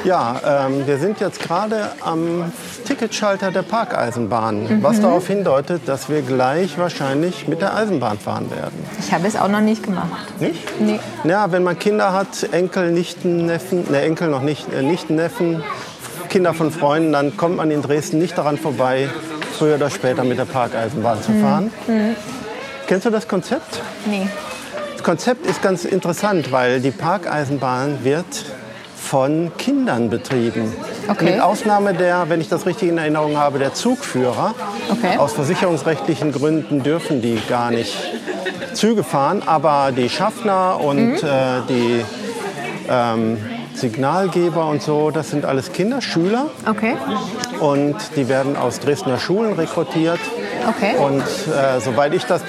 Ja, 0.02 0.66
ähm, 0.66 0.87
wir 0.87 0.99
sind 0.99 1.20
jetzt 1.20 1.40
gerade 1.40 1.90
am 2.00 2.50
Ticketschalter 2.87 3.50
der 3.52 3.62
Parkeisenbahn, 3.62 4.64
Mhm. 4.78 4.82
was 4.82 5.00
darauf 5.00 5.26
hindeutet, 5.28 5.82
dass 5.87 6.09
wir 6.09 6.23
gleich 6.23 6.76
wahrscheinlich 6.78 7.47
mit 7.47 7.61
der 7.61 7.76
Eisenbahn 7.76 8.18
fahren 8.18 8.50
werden. 8.50 8.85
Ich 8.99 9.12
habe 9.12 9.28
es 9.28 9.37
auch 9.37 9.49
noch 9.49 9.61
nicht 9.61 9.82
gemacht. 9.85 10.40
Nicht? 10.40 10.80
Nee. 10.80 10.99
Ja, 11.25 11.52
wenn 11.52 11.62
man 11.62 11.78
Kinder 11.78 12.12
hat, 12.14 12.49
Enkel, 12.52 12.90
Nichten, 12.92 13.44
Neffen, 13.47 13.88
ne, 13.92 14.00
Enkel 14.00 14.28
noch 14.28 14.42
nicht, 14.42 14.73
äh, 14.73 14.82
Nichten, 14.82 15.14
Neffen, 15.16 15.62
Kinder 16.30 16.54
von 16.54 16.73
Freunden, 16.73 17.12
dann 17.12 17.37
kommt 17.37 17.56
man 17.59 17.70
in 17.70 17.82
Dresden 17.82 18.18
nicht 18.18 18.37
daran 18.38 18.56
vorbei, 18.56 19.09
früher 19.59 19.75
oder 19.76 19.90
später 19.90 20.25
mit 20.25 20.38
der 20.38 20.47
Parkeisenbahn 20.47 21.23
zu 21.23 21.32
fahren. 21.35 21.70
Kennst 22.87 23.04
du 23.06 23.11
das 23.11 23.28
Konzept? 23.28 23.80
Nee. 24.06 24.26
Das 25.11 25.17
Konzept 25.25 25.45
ist 25.45 25.61
ganz 25.61 25.85
interessant, 25.85 26.52
weil 26.52 26.79
die 26.81 26.93
Parkeisenbahn 26.93 28.05
wird 28.05 28.45
von 28.95 29.50
Kindern 29.59 30.09
betrieben. 30.09 30.73
Okay. 31.09 31.25
Mit 31.33 31.40
Ausnahme 31.40 31.95
der, 31.95 32.29
wenn 32.29 32.40
ich 32.40 32.49
das 32.49 32.64
richtig 32.64 32.90
in 32.90 32.99
Erinnerung 32.99 33.37
habe, 33.37 33.59
der 33.59 33.75
Zugführer. 33.75 34.55
Okay. 34.88 35.17
Aus 35.19 35.33
versicherungsrechtlichen 35.33 36.31
Gründen 36.31 36.85
dürfen 36.85 37.23
die 37.23 37.40
gar 37.49 37.73
nicht 37.73 37.93
Züge 38.75 39.02
fahren, 39.02 39.43
aber 39.45 39.90
die 39.90 40.09
Schaffner 40.09 40.79
und 40.81 41.14
Mhm. 41.14 41.14
äh, 41.17 41.61
die 41.69 42.05
ähm, 42.88 43.38
Signalgeber 43.75 44.67
und 44.67 44.81
so, 44.81 45.11
das 45.11 45.31
sind 45.31 45.45
alles 45.45 45.73
Kinder, 45.73 46.00
Schüler 46.00 46.47
Okay. 46.69 46.97
und 47.59 47.97
die 48.14 48.29
werden 48.29 48.57
aus 48.57 48.79
Dresdner 48.79 49.19
Schulen 49.19 49.55
rekrutiert. 49.55 50.21
Okay. 50.69 50.97
Und 50.99 51.23
äh, 51.23 51.81
soweit 51.81 52.12
ich 52.14 52.25
das 52.25 52.43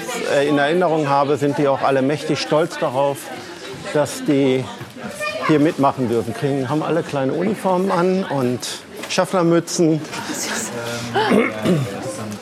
in 0.47 0.57
Erinnerung 0.57 1.09
habe, 1.09 1.37
sind 1.37 1.57
die 1.57 1.67
auch 1.67 1.81
alle 1.81 2.01
mächtig 2.01 2.39
stolz 2.39 2.77
darauf, 2.77 3.17
dass 3.93 4.23
die 4.25 4.63
hier 5.47 5.59
mitmachen 5.59 6.07
dürfen. 6.09 6.33
Kriegen, 6.33 6.69
haben 6.69 6.83
alle 6.83 7.03
kleine 7.03 7.33
Uniformen 7.33 7.91
an 7.91 8.23
und 8.23 8.59
Schaffnermützen 9.09 10.01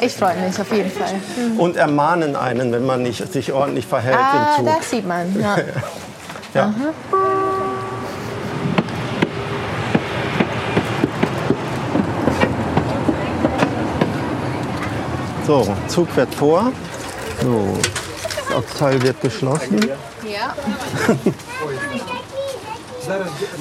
Ich 0.02 0.16
freue 0.16 0.36
mich 0.38 0.60
auf 0.60 0.72
jeden 0.72 0.92
Fall. 0.92 1.14
und 1.58 1.76
ermahnen 1.78 2.36
einen, 2.36 2.72
wenn 2.72 2.86
man 2.86 3.04
nicht, 3.04 3.32
sich 3.32 3.52
ordentlich 3.52 3.86
verhält 3.86 4.18
Ah, 4.18 4.56
im 4.60 4.66
Zug. 4.66 4.76
das 4.76 4.90
sieht 4.90 5.08
man. 5.08 5.40
Ja. 5.40 5.58
Ja. 6.56 6.74
So, 15.50 15.66
Zug 15.88 16.08
fährt 16.12 16.36
vor. 16.36 16.72
So, 17.42 17.76
das 18.50 18.56
Abteil 18.56 19.02
wird 19.02 19.20
geschlossen. 19.20 19.80
ja. 20.32 20.54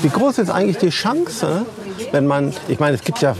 Wie 0.03 0.11
groß 0.11 0.37
ist 0.37 0.51
eigentlich 0.51 0.77
die 0.77 0.91
Chance, 0.91 1.65
wenn 2.13 2.27
man, 2.27 2.53
ich 2.69 2.79
meine, 2.79 2.97
es 2.97 3.03
gibt 3.03 3.23
ja 3.23 3.35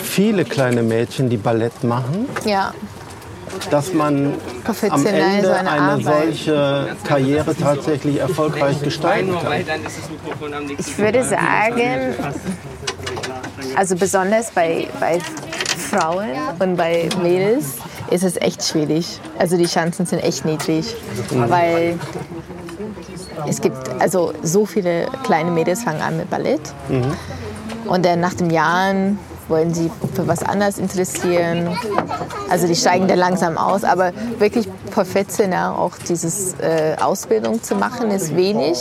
viele 0.00 0.44
kleine 0.44 0.84
Mädchen, 0.84 1.28
die 1.30 1.36
Ballett 1.36 1.82
machen, 1.82 2.28
Ja. 2.44 2.72
dass 3.72 3.92
man 3.92 4.34
am 4.88 5.06
Ende 5.06 5.56
eine 5.56 5.68
eine 5.68 6.00
solche 6.00 6.96
Karriere 7.02 7.56
tatsächlich 7.56 8.20
erfolgreich 8.20 8.80
gestalten 8.82 9.36
kann. 9.36 9.52
Ich 10.78 10.96
würde 10.96 11.24
sagen, 11.24 12.14
also 13.74 13.96
besonders 13.96 14.52
bei, 14.52 14.86
bei 15.00 15.18
Frauen 15.88 16.28
und 16.58 16.76
bei 16.76 17.08
Mädels 17.22 17.76
ist 18.10 18.24
es 18.24 18.36
echt 18.36 18.62
schwierig. 18.62 19.20
Also 19.38 19.56
die 19.56 19.66
Chancen 19.66 20.06
sind 20.06 20.18
echt 20.20 20.44
niedrig, 20.44 20.94
weil 21.30 21.98
es 23.46 23.60
gibt 23.60 23.76
also 24.00 24.32
so 24.42 24.66
viele 24.66 25.06
kleine 25.24 25.50
Mädels 25.50 25.82
fangen 25.82 26.00
an 26.00 26.16
mit 26.16 26.30
Ballett 26.30 26.60
und 27.86 28.04
dann 28.04 28.20
nach 28.20 28.34
den 28.34 28.50
Jahren 28.50 29.18
wollen 29.48 29.72
sie 29.72 29.90
für 30.14 30.28
was 30.28 30.42
anderes 30.42 30.78
interessieren. 30.78 31.76
Also 32.50 32.66
die 32.66 32.76
steigen 32.76 33.08
dann 33.08 33.18
langsam 33.18 33.56
aus, 33.56 33.82
aber 33.82 34.12
wirklich 34.38 34.68
professionell 34.90 35.68
auch 35.68 35.92
dieses 36.08 36.54
äh, 36.60 36.96
Ausbildung 37.00 37.62
zu 37.62 37.74
machen 37.74 38.10
ist 38.10 38.36
wenig. 38.36 38.78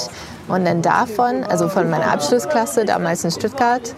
Und 0.47 0.65
dann 0.65 0.81
davon, 0.81 1.43
also 1.43 1.67
von 1.67 1.89
meiner 1.89 2.11
Abschlussklasse 2.11 2.85
damals 2.85 3.23
in 3.23 3.31
Stuttgart, 3.31 3.93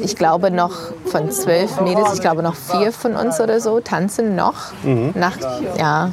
ich 0.00 0.16
glaube 0.16 0.50
noch 0.50 0.72
von 1.06 1.30
zwölf 1.30 1.80
Mädels, 1.80 2.14
ich 2.14 2.20
glaube 2.20 2.42
noch 2.42 2.54
vier 2.54 2.92
von 2.92 3.16
uns 3.16 3.40
oder 3.40 3.60
so 3.60 3.80
tanzen 3.80 4.36
noch 4.36 4.54
nach 5.14 5.36
ja, 5.78 6.10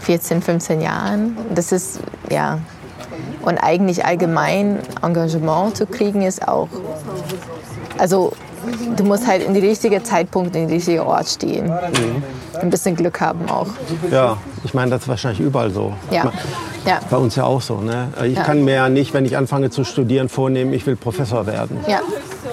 14, 0.00 0.42
15 0.42 0.80
Jahren. 0.80 1.36
Das 1.54 1.72
ist 1.72 2.00
ja 2.30 2.58
und 3.42 3.58
eigentlich 3.58 4.04
allgemein 4.04 4.78
Engagement 5.02 5.76
zu 5.76 5.86
kriegen 5.86 6.22
ist 6.22 6.46
auch 6.46 6.68
also 7.98 8.32
du 8.96 9.04
musst 9.04 9.26
halt 9.26 9.42
in 9.42 9.54
die 9.54 9.60
richtige 9.60 10.02
Zeitpunkt, 10.02 10.54
in 10.56 10.62
den 10.66 10.70
richtigen 10.70 11.00
Ort 11.00 11.28
stehen. 11.28 11.72
Ein 12.60 12.70
bisschen 12.70 12.96
Glück 12.96 13.20
haben 13.20 13.48
auch. 13.48 13.66
Ja, 14.10 14.36
ich 14.64 14.74
meine, 14.74 14.90
das 14.90 15.02
ist 15.02 15.08
wahrscheinlich 15.08 15.40
überall 15.40 15.70
so. 15.70 15.92
Ja. 16.10 16.32
ja. 16.84 17.00
Bei 17.10 17.16
uns 17.16 17.36
ja 17.36 17.44
auch 17.44 17.60
so. 17.62 17.76
Ne? 17.80 18.08
Ich 18.24 18.36
Ja. 18.36 18.42
kann 18.42 18.64
mir 18.64 18.74
ja 18.74 18.88
nicht, 18.88 19.14
wenn 19.14 19.24
ich 19.24 19.36
anfange 19.36 19.70
zu 19.70 19.84
studieren, 19.84 20.28
vornehmen, 20.28 20.72
ich 20.72 20.86
will 20.86 20.96
Professor 20.96 21.46
werden. 21.46 21.78
Ja, 21.86 22.00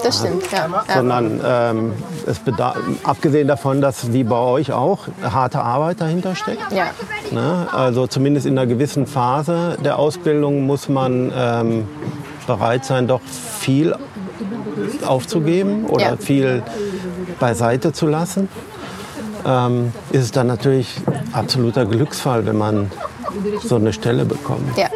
das 0.06 0.18
stimmt. 0.20 0.44
Ja. 0.52 0.68
Sondern 0.94 1.40
ähm, 1.44 1.92
es 2.26 2.38
bedarf, 2.38 2.76
abgesehen 3.04 3.48
davon, 3.48 3.80
dass 3.80 4.12
wie 4.12 4.24
bei 4.24 4.36
euch 4.38 4.72
auch 4.72 5.08
harte 5.22 5.60
Arbeit 5.60 6.00
dahinter 6.00 6.34
steckt. 6.34 6.72
Ja. 6.72 6.86
Ne? 7.30 7.66
Also 7.72 8.06
zumindest 8.06 8.46
in 8.46 8.58
einer 8.58 8.66
gewissen 8.66 9.06
Phase 9.06 9.76
der 9.84 9.98
Ausbildung 9.98 10.66
muss 10.66 10.88
man 10.88 11.32
ähm, 11.36 11.88
bereit 12.46 12.84
sein, 12.84 13.06
doch 13.08 13.20
viel 13.58 13.94
aufzugeben 15.04 15.86
oder 15.86 16.02
Ja. 16.10 16.16
viel 16.16 16.62
beiseite 17.40 17.92
zu 17.92 18.06
lassen. 18.06 18.48
Ähm, 19.46 19.92
ist 20.10 20.24
es 20.24 20.32
dann 20.32 20.46
natürlich 20.48 20.96
absoluter 21.32 21.86
Glücksfall, 21.86 22.46
wenn 22.46 22.56
man 22.56 22.90
so 23.62 23.76
eine 23.76 23.92
Stelle 23.92 24.24
bekommt. 24.24 24.76
Ja, 24.76 24.88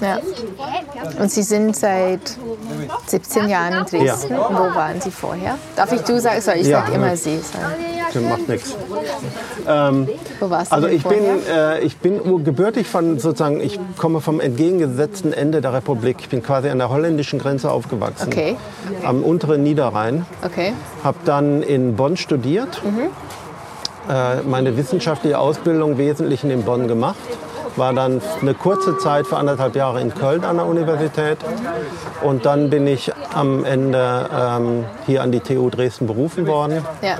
ja, 0.00 0.08
ja. 0.08 0.18
Und 1.20 1.30
Sie 1.30 1.42
sind 1.42 1.76
seit 1.76 2.36
17 3.06 3.48
Jahren 3.48 3.74
in 3.74 3.84
Dresden. 3.84 4.36
Wo 4.36 4.74
waren 4.74 5.00
Sie 5.00 5.10
vorher? 5.10 5.58
Darf 5.76 5.92
ich 5.92 6.00
du 6.02 6.20
sagen? 6.20 6.40
Soll 6.40 6.54
ich 6.56 6.66
Ja, 6.66 6.84
sag 6.84 6.94
immer 6.94 7.08
ja. 7.08 7.16
Sie 7.16 7.38
sagen? 7.38 8.28
Macht 8.28 8.48
nichts. 8.48 8.76
Wo 10.40 10.50
warst 10.50 10.70
du 10.70 10.76
Also 10.76 10.88
ich 10.88 11.02
bin, 11.04 11.24
äh, 11.48 11.80
ich 11.80 11.96
bin 11.96 12.44
gebürtig 12.44 12.86
von 12.86 13.18
sozusagen, 13.18 13.60
ich 13.60 13.80
komme 13.96 14.20
vom 14.20 14.40
entgegengesetzten 14.40 15.32
Ende 15.32 15.60
der 15.60 15.72
Republik. 15.72 16.18
Ich 16.20 16.28
bin 16.28 16.42
quasi 16.42 16.68
an 16.68 16.78
der 16.78 16.90
holländischen 16.90 17.38
Grenze 17.38 17.70
aufgewachsen. 17.70 18.28
Okay. 18.28 18.56
Am 19.04 19.22
unteren 19.22 19.62
Niederrhein. 19.62 20.26
Okay. 20.44 20.74
Habe 21.02 21.18
dann 21.24 21.62
in 21.62 21.96
Bonn 21.96 22.16
studiert. 22.16 22.80
Äh, 24.08 24.42
meine 24.42 24.76
wissenschaftliche 24.76 25.38
Ausbildung 25.38 25.92
im 25.92 25.98
Wesentlichen 25.98 26.50
in 26.50 26.62
Bonn 26.62 26.88
gemacht. 26.88 27.16
War 27.76 27.92
dann 27.92 28.22
eine 28.40 28.54
kurze 28.54 28.98
Zeit 28.98 29.26
für 29.26 29.36
anderthalb 29.36 29.74
Jahre 29.74 30.00
in 30.00 30.14
Köln 30.14 30.44
an 30.44 30.56
der 30.56 30.66
Universität. 30.66 31.38
Und 32.22 32.46
dann 32.46 32.70
bin 32.70 32.86
ich 32.86 33.12
am 33.34 33.64
Ende 33.64 34.30
ähm, 34.32 34.84
hier 35.06 35.22
an 35.22 35.32
die 35.32 35.40
TU 35.40 35.70
Dresden 35.70 36.06
berufen 36.06 36.46
worden. 36.46 36.84
Ja. 37.02 37.18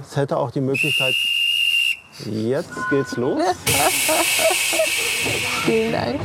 Es 0.00 0.16
hätte 0.16 0.36
auch 0.36 0.52
die 0.52 0.60
Möglichkeit. 0.60 1.14
Jetzt 2.26 2.70
geht's 2.90 3.16
los. 3.16 3.40
Vielen 5.64 5.92
Dank. 5.92 6.20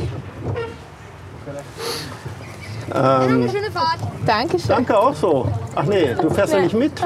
Schöne 2.92 3.72
Fahrt. 3.72 4.00
Dankeschön. 4.26 4.68
Danke 4.68 4.98
auch 4.98 5.16
so. 5.16 5.48
Ach 5.76 5.84
nee, 5.84 6.16
du 6.20 6.30
fährst 6.30 6.54
ja 6.54 6.62
nicht 6.62 6.76
mit. 6.76 6.92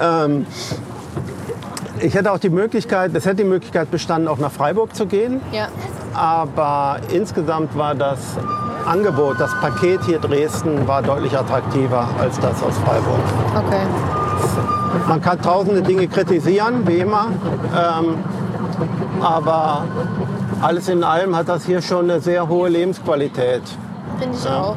ähm, 0.00 0.46
ich 2.00 2.14
hätte 2.14 2.32
auch 2.32 2.38
die 2.38 2.50
Möglichkeit, 2.50 3.12
es 3.14 3.24
hätte 3.24 3.36
die 3.36 3.44
Möglichkeit 3.44 3.90
bestanden, 3.90 4.28
auch 4.28 4.38
nach 4.38 4.50
Freiburg 4.50 4.94
zu 4.94 5.06
gehen. 5.06 5.40
Ja. 5.52 5.68
Aber 6.14 6.98
insgesamt 7.12 7.76
war 7.76 7.94
das 7.94 8.36
Angebot, 8.86 9.40
das 9.40 9.54
Paket 9.60 10.04
hier 10.04 10.18
Dresden 10.18 10.86
war 10.86 11.02
deutlich 11.02 11.36
attraktiver 11.36 12.06
als 12.20 12.38
das 12.38 12.62
aus 12.62 12.76
Freiburg. 12.78 13.20
Okay. 13.56 13.82
Man 15.08 15.20
kann 15.20 15.40
tausende 15.40 15.82
Dinge 15.82 16.06
kritisieren, 16.06 16.86
wie 16.86 16.98
immer. 16.98 17.28
Ähm, 17.74 18.16
aber 19.20 19.84
alles 20.60 20.88
in 20.88 21.02
allem 21.02 21.34
hat 21.34 21.48
das 21.48 21.64
hier 21.64 21.82
schon 21.82 22.10
eine 22.10 22.20
sehr 22.20 22.48
hohe 22.48 22.68
Lebensqualität. 22.68 23.62
Finde 24.18 24.36
ich 24.36 24.48
auch. 24.48 24.76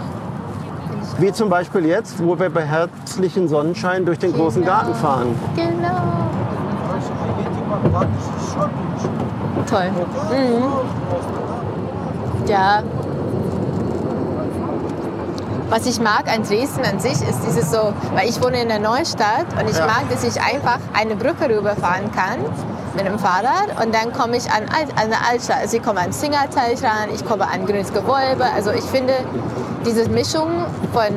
Wie 1.20 1.32
zum 1.32 1.50
Beispiel 1.50 1.86
jetzt, 1.86 2.24
wo 2.24 2.38
wir 2.40 2.50
bei 2.50 2.64
herzlichen 2.64 3.48
Sonnenschein 3.48 4.06
durch 4.06 4.20
den 4.20 4.34
großen 4.34 4.64
Garten 4.64 4.94
fahren. 4.94 5.28
Genau. 5.56 6.47
Toll. 9.70 9.92
Mhm. 10.32 10.64
Ja. 12.48 12.82
was 15.70 15.86
ich 15.86 16.00
mag 16.00 16.32
an 16.34 16.44
Dresden 16.44 16.86
an 16.86 16.98
sich 17.00 17.12
ist 17.22 17.42
dieses 17.46 17.72
so, 17.72 17.94
weil 18.14 18.30
ich 18.30 18.42
wohne 18.42 18.62
in 18.62 18.70
der 18.70 18.80
Neustadt 18.80 19.48
und 19.60 19.70
ich 19.70 19.78
Ja. 19.78 19.86
mag, 19.86 20.10
dass 20.10 20.24
ich 20.24 20.42
einfach 20.42 20.80
eine 20.94 21.16
Brücke 21.18 21.50
rüberfahren 21.50 22.10
kann 22.14 22.40
mit 22.96 23.06
dem 23.06 23.20
Fahrrad 23.20 23.68
und 23.84 23.94
dann 23.94 24.14
komme 24.14 24.38
ich 24.38 24.50
an, 24.50 24.64
Alt, 24.74 24.88
an 24.96 25.10
der 25.10 25.20
Altstadt. 25.30 25.58
Also 25.64 25.76
ich 25.76 25.84
komme 25.84 26.00
an 26.00 26.14
Singerteich 26.14 26.82
ran, 26.84 27.10
ich 27.14 27.26
komme 27.26 27.46
an 27.50 27.66
Grünes 27.66 27.92
Gewölbe. 27.92 28.46
Also 28.56 28.72
ich 28.72 28.86
finde 28.86 29.14
diese 29.86 30.08
Mischung 30.10 30.48
von 30.94 31.12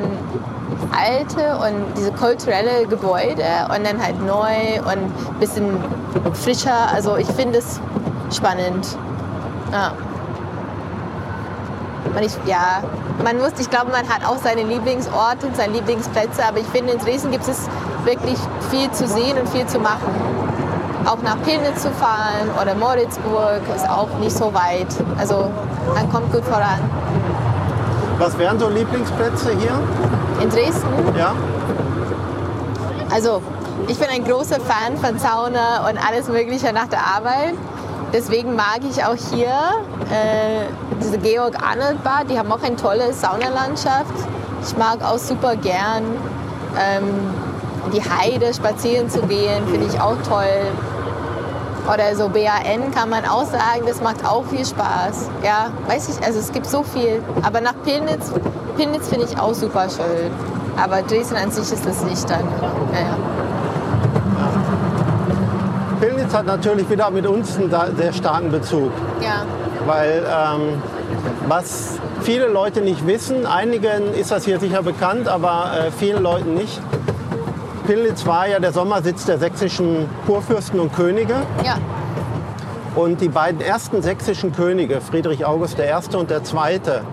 alte 0.91 1.57
und 1.57 1.97
diese 1.97 2.11
kulturelle 2.11 2.85
Gebäude 2.87 3.43
und 3.75 3.85
dann 3.85 4.01
halt 4.01 4.21
neu 4.25 4.79
und 4.79 4.87
ein 4.89 5.39
bisschen 5.39 5.77
frischer. 6.33 6.91
Also 6.93 7.17
ich 7.17 7.27
finde 7.27 7.59
es 7.59 7.79
spannend. 8.35 8.97
Ja. 9.71 9.93
Und 12.15 12.23
ich, 12.23 12.33
ja, 12.45 12.83
man 13.23 13.37
muss, 13.37 13.53
ich 13.59 13.69
glaube, 13.69 13.91
man 13.91 14.07
hat 14.09 14.25
auch 14.25 14.37
seine 14.37 14.63
Lieblingsorte 14.63 15.47
und 15.47 15.55
seine 15.55 15.73
Lieblingsplätze, 15.73 16.43
aber 16.45 16.59
ich 16.59 16.67
finde, 16.67 16.93
in 16.93 16.99
Dresden 16.99 17.31
gibt 17.31 17.47
es 17.47 17.67
wirklich 18.03 18.37
viel 18.69 18.91
zu 18.91 19.07
sehen 19.07 19.37
und 19.39 19.47
viel 19.49 19.65
zu 19.67 19.79
machen. 19.79 20.11
Auch 21.05 21.21
nach 21.23 21.41
Pillnitz 21.43 21.81
zu 21.81 21.89
fahren 21.91 22.49
oder 22.61 22.75
Moritzburg 22.75 23.61
ist 23.75 23.89
auch 23.89 24.09
nicht 24.19 24.35
so 24.35 24.53
weit. 24.53 24.87
Also 25.17 25.49
man 25.95 26.11
kommt 26.11 26.31
gut 26.31 26.43
voran. 26.43 26.79
Was 28.21 28.37
wären 28.37 28.59
so 28.59 28.69
Lieblingsplätze 28.69 29.49
hier? 29.57 29.71
In 30.39 30.49
Dresden, 30.51 30.85
Ja? 31.17 31.33
also 33.09 33.41
ich 33.87 33.97
bin 33.97 34.09
ein 34.09 34.23
großer 34.23 34.59
Fan 34.59 34.95
von 34.97 35.17
Sauna 35.17 35.89
und 35.89 35.97
alles 35.97 36.27
Mögliche 36.27 36.71
nach 36.71 36.85
der 36.85 36.99
Arbeit. 36.99 37.55
Deswegen 38.13 38.55
mag 38.55 38.81
ich 38.87 39.03
auch 39.03 39.15
hier 39.33 39.47
äh, 40.11 40.67
diese 41.03 41.17
Georg-Arnold-Bar. 41.17 42.25
Die 42.29 42.37
haben 42.37 42.51
auch 42.51 42.61
eine 42.61 42.75
tolle 42.75 43.11
Saunalandschaft. 43.11 44.13
Ich 44.63 44.77
mag 44.77 45.03
auch 45.03 45.17
super 45.17 45.55
gern 45.55 46.03
ähm, 46.79 47.33
die 47.91 48.03
Heide 48.03 48.53
spazieren 48.53 49.09
zu 49.09 49.23
gehen, 49.23 49.67
finde 49.67 49.87
ich 49.87 49.99
auch 49.99 50.17
toll. 50.29 50.67
Oder 51.91 52.15
so 52.15 52.29
BAN 52.29 52.91
kann 52.93 53.09
man 53.09 53.25
auch 53.25 53.43
sagen, 53.43 53.83
das 53.85 54.01
macht 54.01 54.25
auch 54.25 54.45
viel 54.45 54.65
Spaß. 54.65 55.29
Ja, 55.43 55.71
weiß 55.87 56.07
ich, 56.09 56.25
also 56.25 56.39
es 56.39 56.51
gibt 56.53 56.65
so 56.65 56.83
viel. 56.83 57.21
Aber 57.43 57.59
nach 57.59 57.73
Pillnitz, 57.83 58.31
Pillnitz 58.77 59.09
finde 59.09 59.25
ich 59.25 59.37
auch 59.37 59.53
super 59.53 59.87
schön. 59.89 60.31
Aber 60.81 61.01
Dresden 61.01 61.35
an 61.35 61.51
sich 61.51 61.69
ist 61.71 61.85
das 61.85 62.01
nicht 62.03 62.29
dann. 62.29 62.47
Ja, 62.93 62.99
ja. 62.99 63.17
Pillnitz 65.99 66.33
hat 66.33 66.45
natürlich 66.45 66.89
wieder 66.89 67.11
mit 67.11 67.27
uns 67.27 67.57
einen 67.57 67.69
sehr 67.97 68.13
starken 68.13 68.51
Bezug. 68.51 68.91
ja. 69.21 69.43
Weil 69.85 70.23
ähm, 70.29 70.81
was 71.47 71.97
viele 72.21 72.47
Leute 72.47 72.81
nicht 72.81 73.07
wissen, 73.07 73.47
einigen 73.47 74.13
ist 74.13 74.31
das 74.31 74.45
hier 74.45 74.59
sicher 74.59 74.83
bekannt, 74.83 75.27
aber 75.27 75.71
äh, 75.87 75.91
vielen 75.91 76.21
Leuten 76.21 76.53
nicht. 76.53 76.79
Pillnitz 77.85 78.25
war 78.25 78.47
ja 78.47 78.59
der 78.59 78.71
Sommersitz 78.71 79.25
der 79.25 79.37
sächsischen 79.37 80.07
Kurfürsten 80.25 80.79
und 80.79 80.93
Könige. 80.93 81.35
ja. 81.63 81.75
Und 82.93 83.21
die 83.21 83.29
beiden 83.29 83.61
ersten 83.61 84.01
sächsischen 84.01 84.51
Könige, 84.51 84.99
Friedrich 84.99 85.45
August 85.45 85.77
I. 85.79 86.15
und 86.17 86.29
der 86.29 86.43
Zweite, 86.43 87.03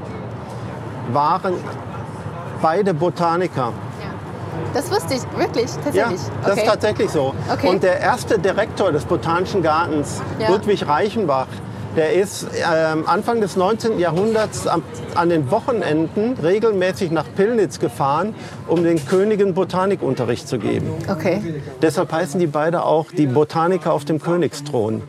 waren 1.13 1.55
beide 2.61 2.93
Botaniker. 2.95 3.73
Das 4.75 4.91
wusste 4.91 5.15
ich 5.15 5.23
wirklich, 5.39 5.71
Ja, 5.73 5.81
tatsächlich. 5.85 6.21
das 6.43 6.51
okay. 6.53 6.61
ist 6.63 6.67
tatsächlich 6.69 7.11
so. 7.11 7.33
Okay. 7.53 7.69
Und 7.69 7.85
der 7.85 8.01
erste 8.01 8.41
Direktor 8.41 8.91
des 8.91 9.05
Botanischen 9.05 9.63
Gartens, 9.63 10.21
Ja. 10.41 10.49
Ludwig 10.49 10.87
Reichenbach, 10.89 11.47
der 11.99 12.13
ist 12.13 12.47
ähm, 12.55 13.09
Anfang 13.09 13.41
des 13.41 13.57
19. 13.57 13.99
Jahrhunderts 13.99 14.69
an 14.69 15.29
den 15.29 15.51
Wochenenden 15.51 16.35
regelmäßig 16.41 17.11
nach 17.11 17.27
Pillnitz 17.35 17.81
gefahren, 17.81 18.37
um 18.69 18.85
den 18.85 19.05
Königen 19.05 19.53
Botanikunterricht 19.53 20.47
zu 20.47 20.59
geben. 20.61 20.93
okay. 21.11 21.61
Deshalb 21.83 22.13
heißen 22.13 22.39
die 22.39 22.47
beide 22.47 22.85
auch 22.85 23.07
die 23.11 23.27
Botaniker 23.27 23.93
auf 23.93 24.05
dem 24.05 24.23
Königsthron. 24.23 25.03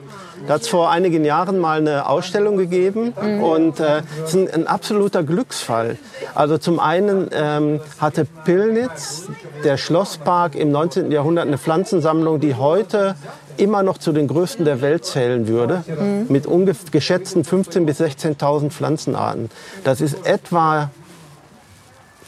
Da 0.48 0.56
hat 0.56 0.62
es 0.62 0.68
vor 0.68 0.90
einigen 0.90 1.26
Jahren 1.26 1.60
mal 1.60 1.78
eine 1.78 2.10
Ausstellung 2.10 2.58
gegeben 2.58 3.12
und 3.12 3.80
äh, 3.80 4.02
es 4.24 4.34
ist 4.34 4.36
ein, 4.36 4.62
ein 4.62 4.68
absoluter 4.68 5.22
Glücksfall. 5.22 5.98
Also 6.34 6.58
zum 6.58 6.80
einen 6.80 7.30
ähm, 7.34 7.82
hatte 8.00 8.26
Pillnitz, 8.46 9.28
der 9.64 9.78
Schlosspark 9.78 10.56
im 10.56 10.72
19. 10.72 11.12
Jahrhundert, 11.12 11.46
eine 11.46 11.60
Pflanzensammlung, 11.60 12.40
die 12.40 12.56
heute 12.56 13.16
immer 13.60 13.84
noch 13.84 13.98
zu 13.98 14.12
den 14.12 14.28
größten 14.28 14.66
der 14.66 14.82
Welt 14.82 15.06
zählen 15.06 15.48
würde, 15.48 15.84
mit 16.30 16.46
ungef- 16.48 16.92
geschätzten 16.92 17.44
15.000 17.44 17.86
bis 17.86 18.00
16.000 18.02 18.70
Pflanzenarten. 18.72 19.50
Das 19.84 20.02
ist 20.02 20.26
etwa 20.26 20.90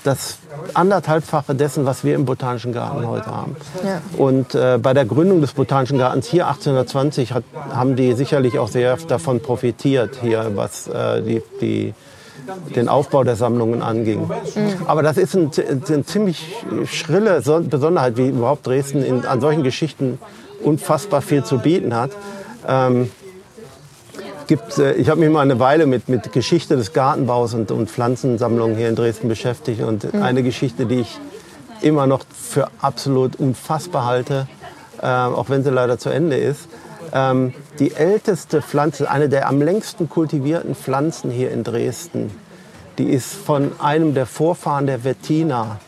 das 0.04 0.40
anderthalbfache 0.74 1.54
dessen, 1.54 1.86
was 1.86 2.04
wir 2.04 2.16
im 2.16 2.26
Botanischen 2.26 2.74
Garten 2.74 3.08
heute 3.08 3.28
haben. 3.28 3.56
Ja. 3.86 4.02
Und 4.18 4.56
äh, 4.56 4.80
bei 4.82 4.96
der 4.96 5.06
Gründung 5.06 5.42
des 5.42 5.52
Botanischen 5.54 6.00
Gartens 6.00 6.26
hier 6.28 6.48
1820 6.48 7.34
hat, 7.34 7.44
haben 7.70 7.96
die 7.96 8.14
sicherlich 8.14 8.58
auch 8.58 8.68
sehr 8.68 8.98
davon 9.08 9.42
profitiert, 9.42 10.18
hier 10.22 10.52
was 10.56 10.88
äh, 10.88 11.22
die, 11.22 11.44
die, 11.62 11.94
den 12.76 12.90
Aufbau 12.90 13.24
der 13.24 13.36
Sammlungen 13.36 13.84
anging. 13.84 14.28
Aber 14.88 15.04
das 15.04 15.18
ist 15.18 15.36
ein, 15.36 15.52
eine 15.88 16.04
ziemlich 16.04 16.56
schrille 16.86 17.44
So- 17.44 17.62
Besonderheit, 17.62 18.18
wie 18.18 18.30
überhaupt 18.30 18.66
Dresden 18.66 19.04
in, 19.04 19.24
an 19.28 19.40
solchen 19.40 19.62
Geschichten 19.62 20.18
unfassbar 20.64 21.22
viel 21.22 21.44
zu 21.44 21.60
bieten 21.60 21.96
hat. 21.96 22.12
Ähm, 22.68 23.12
gibt, 24.48 24.78
äh, 24.78 24.94
ich 24.94 25.10
habe 25.10 25.20
mich 25.20 25.30
mal 25.30 25.42
eine 25.42 25.60
Weile 25.60 25.86
mit, 25.86 26.10
mit 26.10 26.32
Geschichte 26.34 26.76
des 26.76 26.94
Gartenbaus 26.94 27.54
und, 27.54 27.72
und 27.72 27.90
Pflanzensammlungen 27.90 28.76
hier 28.76 28.90
in 28.90 28.96
Dresden 28.96 29.28
beschäftigt. 29.28 29.82
Und 29.82 30.14
eine 30.14 30.44
Geschichte, 30.44 30.86
die 30.86 31.02
ich 31.02 31.20
immer 31.82 32.08
noch 32.08 32.22
für 32.38 32.68
absolut 32.82 33.38
unfassbar 33.38 34.06
halte, 34.06 34.48
äh, 35.02 35.08
auch 35.08 35.50
wenn 35.50 35.64
sie 35.64 35.70
leider 35.70 35.98
zu 35.98 36.10
Ende 36.10 36.38
ist. 36.38 36.68
Ähm, 37.14 37.54
die 37.80 37.94
älteste 37.94 38.62
Pflanze, 38.62 39.10
eine 39.10 39.30
der 39.30 39.48
am 39.48 39.62
längsten 39.62 40.10
kultivierten 40.10 40.76
Pflanzen 40.76 41.32
hier 41.32 41.52
in 41.52 41.64
Dresden, 41.64 42.32
die 42.98 43.10
ist 43.10 43.34
von 43.34 43.72
einem 43.80 44.14
der 44.14 44.26
Vorfahren 44.26 44.86
der 44.86 45.04
Wettiner 45.04 45.80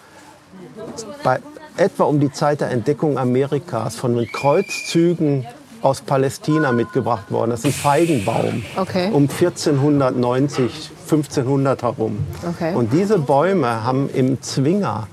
bei 1.24 1.40
etwa 1.78 2.04
um 2.04 2.20
die 2.20 2.32
Zeit 2.32 2.62
der 2.62 2.72
Entdeckung 2.72 3.18
Amerikas 3.18 3.96
von 3.96 4.16
den 4.16 4.32
Kreuzzügen 4.32 5.46
aus 5.82 6.02
Palästina 6.02 6.72
mitgebracht 6.72 7.30
worden. 7.30 7.52
Das 7.52 7.60
ist 7.60 7.66
ein 7.66 7.72
Feigenbaum. 7.74 8.64
Okay. 8.78 9.10
Um 9.12 9.24
1490, 9.24 10.92
1500 11.04 11.84
herum. 11.84 12.20
Okay. 12.48 12.74
Und 12.74 12.94
diese 12.94 13.20
Bäume 13.20 13.84
haben 13.84 14.10
im 14.10 14.42
Zwinger 14.42 15.08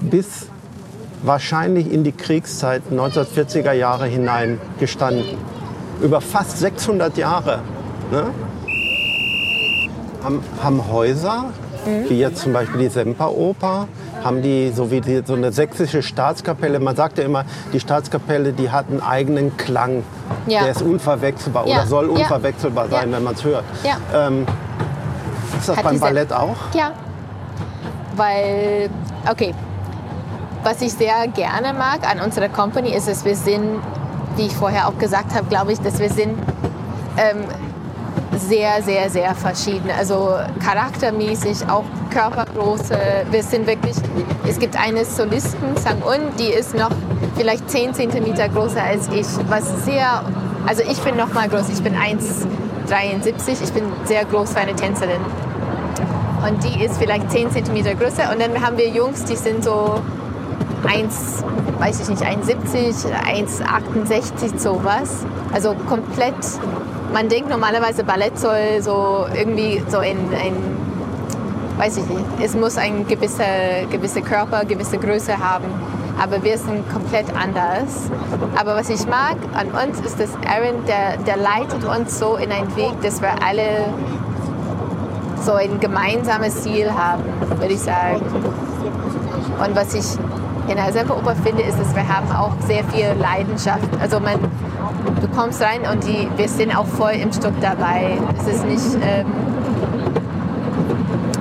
bis 0.00 0.46
wahrscheinlich 1.22 1.90
in 1.90 2.04
die 2.04 2.12
Kriegszeit 2.12 2.82
1940er 2.92 3.72
Jahre 3.72 4.06
hinein 4.06 4.60
gestanden. 4.78 5.38
Über 6.00 6.20
fast 6.20 6.58
600 6.58 7.16
Jahre. 7.16 7.60
Ne? 8.12 8.26
Haben, 10.22 10.42
haben 10.62 10.88
Häuser, 10.90 11.52
wie 12.08 12.18
jetzt 12.18 12.42
zum 12.42 12.52
Beispiel 12.52 12.80
die 12.80 12.88
Semperoper, 12.88 13.88
haben 14.26 14.42
die 14.42 14.72
so 14.74 14.90
wie 14.90 15.00
die, 15.00 15.22
so 15.24 15.34
eine 15.34 15.52
sächsische 15.52 16.02
Staatskapelle. 16.02 16.80
Man 16.80 16.96
sagt 16.96 17.18
ja 17.18 17.24
immer, 17.24 17.44
die 17.72 17.80
Staatskapelle, 17.80 18.52
die 18.52 18.70
hat 18.70 18.86
einen 18.90 19.00
eigenen 19.00 19.56
Klang. 19.56 20.02
Ja. 20.46 20.62
Der 20.64 20.72
ist 20.72 20.82
unverwechselbar 20.82 21.66
Ja. 21.66 21.76
oder 21.78 21.86
soll 21.86 22.06
unverwechselbar 22.06 22.88
sein, 22.88 23.12
wenn 23.12 23.22
man 23.22 23.34
es 23.34 23.44
hört. 23.44 23.64
Ja. 23.84 23.96
Ähm, 24.28 24.46
ist 25.58 25.68
das 25.68 25.76
Hat 25.76 25.84
beim 25.84 25.98
Ballett 26.00 26.32
auch? 26.32 26.56
Ja, 26.74 26.90
weil, 28.16 28.90
okay, 29.30 29.54
was 30.62 30.82
ich 30.82 30.92
sehr 30.92 31.28
gerne 31.28 31.72
mag 31.72 32.00
an 32.10 32.20
unserer 32.20 32.48
Company 32.48 32.90
ist, 32.90 33.08
dass 33.08 33.24
wir 33.24 33.36
sind, 33.36 33.78
wie 34.36 34.46
ich 34.46 34.54
vorher 34.54 34.88
auch 34.88 34.98
gesagt 34.98 35.34
habe, 35.34 35.46
glaube 35.46 35.72
ich, 35.72 35.80
dass 35.80 35.98
wir 35.98 36.10
sind 36.10 36.36
ähm, 37.16 37.44
sehr, 38.38 38.82
sehr, 38.82 39.10
sehr 39.10 39.34
verschieden. 39.34 39.90
Also 39.96 40.34
charaktermäßig, 40.64 41.68
auch 41.68 41.84
Körpergröße. 42.10 42.98
Wir 43.30 43.42
sind 43.42 43.66
wirklich, 43.66 43.96
es 44.46 44.58
gibt 44.58 44.78
eine 44.78 45.04
Solistin, 45.04 45.76
Sang-Un, 45.76 46.20
die 46.38 46.52
ist 46.52 46.74
noch 46.74 46.90
vielleicht 47.36 47.68
10 47.70 47.94
Zentimeter 47.94 48.48
größer 48.48 48.82
als 48.82 49.08
ich, 49.08 49.26
was 49.48 49.84
sehr, 49.84 50.22
also 50.66 50.82
ich 50.82 50.98
bin 51.00 51.16
noch 51.16 51.32
mal 51.32 51.48
groß, 51.48 51.68
ich 51.68 51.82
bin 51.82 51.94
1,73, 51.94 53.62
ich 53.62 53.72
bin 53.72 53.84
sehr 54.04 54.24
groß 54.24 54.52
für 54.52 54.60
eine 54.60 54.74
Tänzerin. 54.74 55.20
Und 56.46 56.62
die 56.62 56.84
ist 56.84 56.98
vielleicht 56.98 57.30
10 57.30 57.50
cm 57.50 57.98
größer. 57.98 58.30
Und 58.32 58.40
dann 58.40 58.64
haben 58.64 58.76
wir 58.76 58.88
Jungs, 58.88 59.24
die 59.24 59.36
sind 59.36 59.64
so 59.64 60.00
1, 60.86 61.44
weiß 61.78 62.00
ich 62.00 62.08
nicht, 62.08 62.22
1,70, 62.22 63.10
1,68, 63.24 64.58
sowas. 64.58 65.24
Also 65.52 65.74
komplett, 65.88 66.34
man 67.12 67.28
denkt 67.28 67.48
normalerweise 67.48 68.04
Ballett 68.04 68.38
soll 68.38 68.80
so 68.80 69.26
irgendwie 69.34 69.82
so 69.88 69.98
ein, 69.98 70.16
ein 70.32 70.54
weiß 71.78 71.98
ich 71.98 72.06
nicht, 72.06 72.24
es 72.42 72.54
muss 72.54 72.76
ein 72.76 73.06
gewisser 73.06 73.44
gewisse 73.90 74.22
Körper, 74.22 74.64
gewisse 74.64 74.98
Größe 74.98 75.38
haben. 75.38 75.66
Aber 76.18 76.42
wir 76.42 76.56
sind 76.56 76.90
komplett 76.90 77.26
anders. 77.36 78.10
Aber 78.58 78.74
was 78.74 78.88
ich 78.88 79.06
mag 79.06 79.36
an 79.52 79.68
uns 79.68 80.00
ist, 80.00 80.18
dass 80.18 80.30
Aaron, 80.48 80.84
der, 80.86 81.18
der 81.18 81.36
leitet 81.36 81.84
uns 81.84 82.18
so 82.18 82.36
in 82.36 82.50
einen 82.50 82.74
Weg, 82.74 82.98
dass 83.02 83.20
wir 83.20 83.30
alle 83.46 83.92
so 85.44 85.52
ein 85.52 85.78
gemeinsames 85.78 86.62
Ziel 86.62 86.90
haben. 86.90 87.22
würde 87.58 87.74
ich 87.74 87.80
sagen. 87.80 88.22
Und 89.62 89.76
was 89.76 89.94
ich 89.94 90.18
in 90.68 90.78
Eisenbergoper 90.78 91.36
finde, 91.36 91.62
ist, 91.62 91.78
dass 91.78 91.94
wir 91.94 92.08
haben 92.08 92.30
auch 92.32 92.52
sehr 92.66 92.82
viel 92.84 93.14
Leidenschaft. 93.20 93.88
Also 94.00 94.18
man, 94.18 94.38
du 95.20 95.28
kommst 95.28 95.62
rein 95.62 95.82
und 95.90 96.04
die, 96.04 96.28
wir 96.36 96.48
sind 96.48 96.76
auch 96.76 96.86
voll 96.86 97.12
im 97.12 97.32
Stück 97.32 97.54
dabei. 97.60 98.18
Es 98.38 98.54
ist 98.54 98.64
nicht, 98.66 99.04
ähm, 99.04 99.26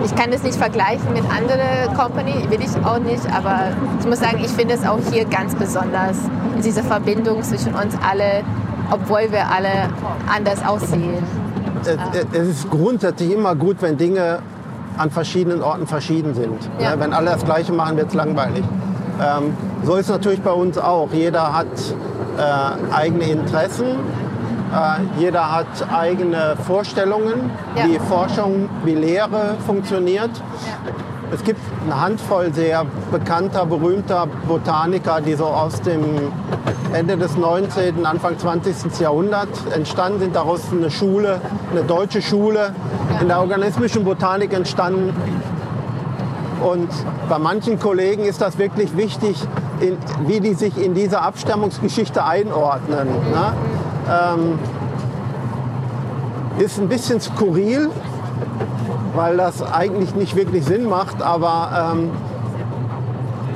ich 0.04 0.16
kann 0.16 0.32
das 0.32 0.44
nicht 0.44 0.56
vergleichen 0.56 1.14
mit 1.14 1.24
anderen 1.24 1.96
Company, 1.98 2.46
will 2.50 2.62
ich 2.62 2.86
auch 2.86 3.00
nicht, 3.00 3.26
aber 3.36 3.72
ich 4.00 4.06
muss 4.06 4.20
sagen, 4.20 4.40
ich 4.44 4.52
finde 4.52 4.76
es 4.76 4.86
auch 4.86 5.00
hier 5.12 5.26
ganz 5.26 5.56
besonders, 5.56 6.18
diese 6.64 6.84
Verbindung 6.84 7.42
zwischen 7.44 7.74
uns 7.74 7.96
alle, 8.08 8.44
obwohl 8.92 9.32
wir 9.32 9.50
alle 9.50 9.90
anders 10.34 10.64
aussehen. 10.66 11.24
Es, 12.34 12.48
ist 12.48 12.70
grundsätzlich 12.70 13.32
immer 13.32 13.56
gut, 13.56 13.78
wenn 13.82 13.98
Dinge 13.98 14.40
an 14.98 15.12
verschiedenen 15.12 15.62
Orten 15.62 15.88
verschieden 15.88 16.34
sind. 16.34 16.70
Ja. 16.80 16.96
Ne, 16.96 17.02
Wenn 17.02 17.14
alle 17.14 17.32
das 17.32 17.46
Gleiche 17.46 17.74
machen, 17.74 17.98
wird 17.98 18.10
es 18.10 18.14
langweilig. 18.14 18.64
Ähm, 19.22 19.54
so 19.84 19.96
ist 19.96 20.06
es 20.06 20.12
natürlich 20.12 20.42
bei 20.42 20.52
uns 20.52 20.78
auch. 20.78 21.10
Jeder 21.12 21.54
hat 21.54 21.68
äh, 22.38 22.94
eigene 22.94 23.26
Interessen, 23.26 23.86
äh, 24.74 25.20
jeder 25.20 25.52
hat 25.56 25.68
eigene 25.94 26.56
Vorstellungen, 26.66 27.50
Ja. 27.76 27.86
wie 27.86 28.00
Forschung, 28.00 28.70
wie 28.84 28.96
Lehre 28.96 29.56
funktioniert. 29.66 30.32
Es 31.32 31.44
gibt 31.44 31.60
eine 31.84 32.00
Handvoll 32.00 32.54
sehr 32.54 32.86
bekannter, 33.12 33.66
berühmter 33.66 34.28
Botaniker, 34.48 35.22
die 35.22 35.34
so 35.34 35.46
aus 35.46 35.82
dem 35.82 36.04
Ende 36.94 37.18
des 37.18 37.36
19., 37.36 38.06
Anfang 38.06 38.38
20. 38.38 39.00
Jahrhunderts 39.02 39.66
entstanden 39.76 40.20
sind. 40.20 40.36
Daraus 40.36 40.60
ist 40.66 40.72
eine 40.72 40.92
Schule, 40.92 41.42
eine 41.72 41.82
deutsche 41.84 42.22
Schule 42.22 42.74
in 43.20 43.28
der 43.28 43.40
organismischen 43.40 44.04
Botanik 44.06 44.54
entstanden. 44.54 45.14
Und 46.64 46.90
bei 47.28 47.38
manchen 47.40 47.80
Kollegen 47.80 48.24
ist 48.24 48.42
das 48.42 48.58
wirklich 48.58 48.96
wichtig, 48.96 49.36
in, 49.82 49.98
wie 50.28 50.40
die 50.40 50.54
sich 50.54 50.78
in 50.78 50.94
dieser 50.94 51.22
Abstammungsgeschichte 51.22 52.24
einordnen. 52.24 53.08
Ne? 53.08 53.54
Ähm, 54.10 54.60
ist 56.60 56.80
ein 56.80 56.88
bisschen 56.88 57.20
skurril, 57.20 57.90
weil 59.16 59.38
das 59.38 59.62
eigentlich 59.62 60.16
nicht 60.16 60.36
wirklich 60.36 60.64
Sinn 60.66 60.88
macht, 60.88 61.22
aber 61.22 61.94
ähm, 61.94 62.12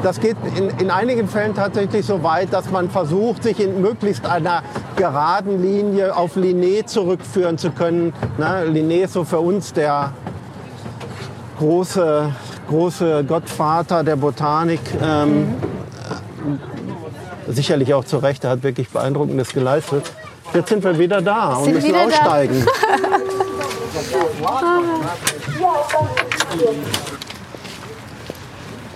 das 0.03 0.19
geht 0.19 0.37
in, 0.55 0.69
in 0.79 0.91
einigen 0.91 1.27
Fällen 1.27 1.53
tatsächlich 1.53 2.05
so 2.05 2.23
weit, 2.23 2.53
dass 2.53 2.71
man 2.71 2.89
versucht, 2.89 3.43
sich 3.43 3.59
in 3.59 3.81
möglichst 3.81 4.25
einer 4.25 4.63
geraden 4.95 5.61
Linie 5.61 6.15
auf 6.15 6.35
Linné 6.35 6.85
zurückführen 6.85 7.57
zu 7.57 7.71
können. 7.71 8.13
Ne? 8.37 8.65
Linné 8.67 9.03
ist 9.03 9.13
so 9.13 9.23
für 9.23 9.39
uns 9.39 9.73
der 9.73 10.11
große, 11.59 12.31
große 12.69 13.23
Gottvater 13.25 14.03
der 14.03 14.15
Botanik. 14.15 14.79
Ähm, 15.01 15.55
sicherlich 17.47 17.93
auch 17.93 18.05
zu 18.05 18.17
Recht, 18.17 18.43
er 18.43 18.51
hat 18.51 18.63
wirklich 18.63 18.89
Beeindruckendes 18.89 19.53
geleistet. 19.53 20.11
Jetzt 20.53 20.69
sind 20.69 20.83
wir 20.83 20.97
wieder 20.97 21.21
da 21.21 21.55
und 21.55 21.65
Sind 21.65 21.75
müssen 21.75 21.95
aussteigen. 21.95 22.65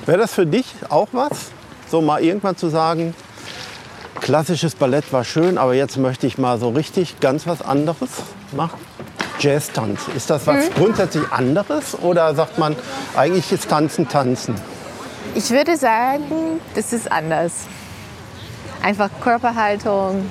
Wäre 0.06 0.18
das 0.18 0.34
für 0.34 0.46
dich 0.46 0.74
auch 0.90 1.08
was? 1.12 1.52
So 1.90 2.02
mal 2.02 2.22
irgendwann 2.22 2.58
zu 2.58 2.68
sagen, 2.70 3.16
klassisches 4.20 4.76
Ballett 4.76 5.14
war 5.14 5.24
schön, 5.24 5.58
aber 5.58 5.74
jetzt 5.74 5.98
möchte 5.98 6.28
ich 6.28 6.38
mal 6.38 6.60
so 6.60 6.70
richtig 6.70 7.20
ganz 7.20 7.48
was 7.48 7.62
anderes 7.62 8.10
machen? 8.52 8.80
Jazz-Tanz, 9.40 10.02
ist 10.16 10.30
das 10.30 10.46
was 10.48 10.70
grundsätzlich 10.76 11.24
anderes 11.32 11.98
oder 12.02 12.34
sagt 12.36 12.60
man, 12.60 12.76
eigentlich 13.16 13.52
ist 13.52 13.70
Tanzen 13.70 14.08
Tanzen? 14.08 14.56
Ich 15.36 15.50
würde 15.50 15.78
sagen, 15.78 16.60
das 16.76 16.94
ist 16.94 17.12
anders. 17.12 17.66
Einfach 18.82 19.10
Körperhaltung, 19.22 20.30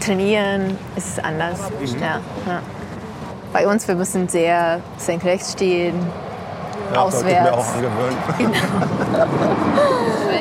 trainieren 0.00 0.78
ist 0.96 1.22
anders. 1.22 1.60
Ja, 2.00 2.20
ja. 2.46 2.62
Bei 3.52 3.66
uns, 3.66 3.86
wir 3.88 3.94
müssen 3.94 4.28
sehr 4.28 4.80
senkrecht 4.96 5.44
stehen, 5.46 5.94
auswärts. 6.94 7.68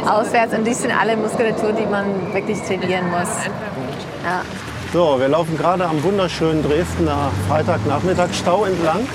auswärts. 0.08 0.54
Und 0.54 0.66
die 0.66 0.74
sind 0.74 0.92
alle 0.92 1.18
Muskulatur, 1.18 1.74
die 1.74 1.86
man 1.86 2.34
wirklich 2.34 2.62
trainieren 2.62 3.10
muss. 3.10 3.30
Ja. 4.24 4.42
So, 4.94 5.20
wir 5.20 5.28
laufen 5.28 5.58
gerade 5.58 5.86
am 5.86 6.02
wunderschönen 6.04 6.64
Dresdner 6.64 7.32
Freitagnachmittagsstau 7.48 8.66
entlang. 8.66 9.08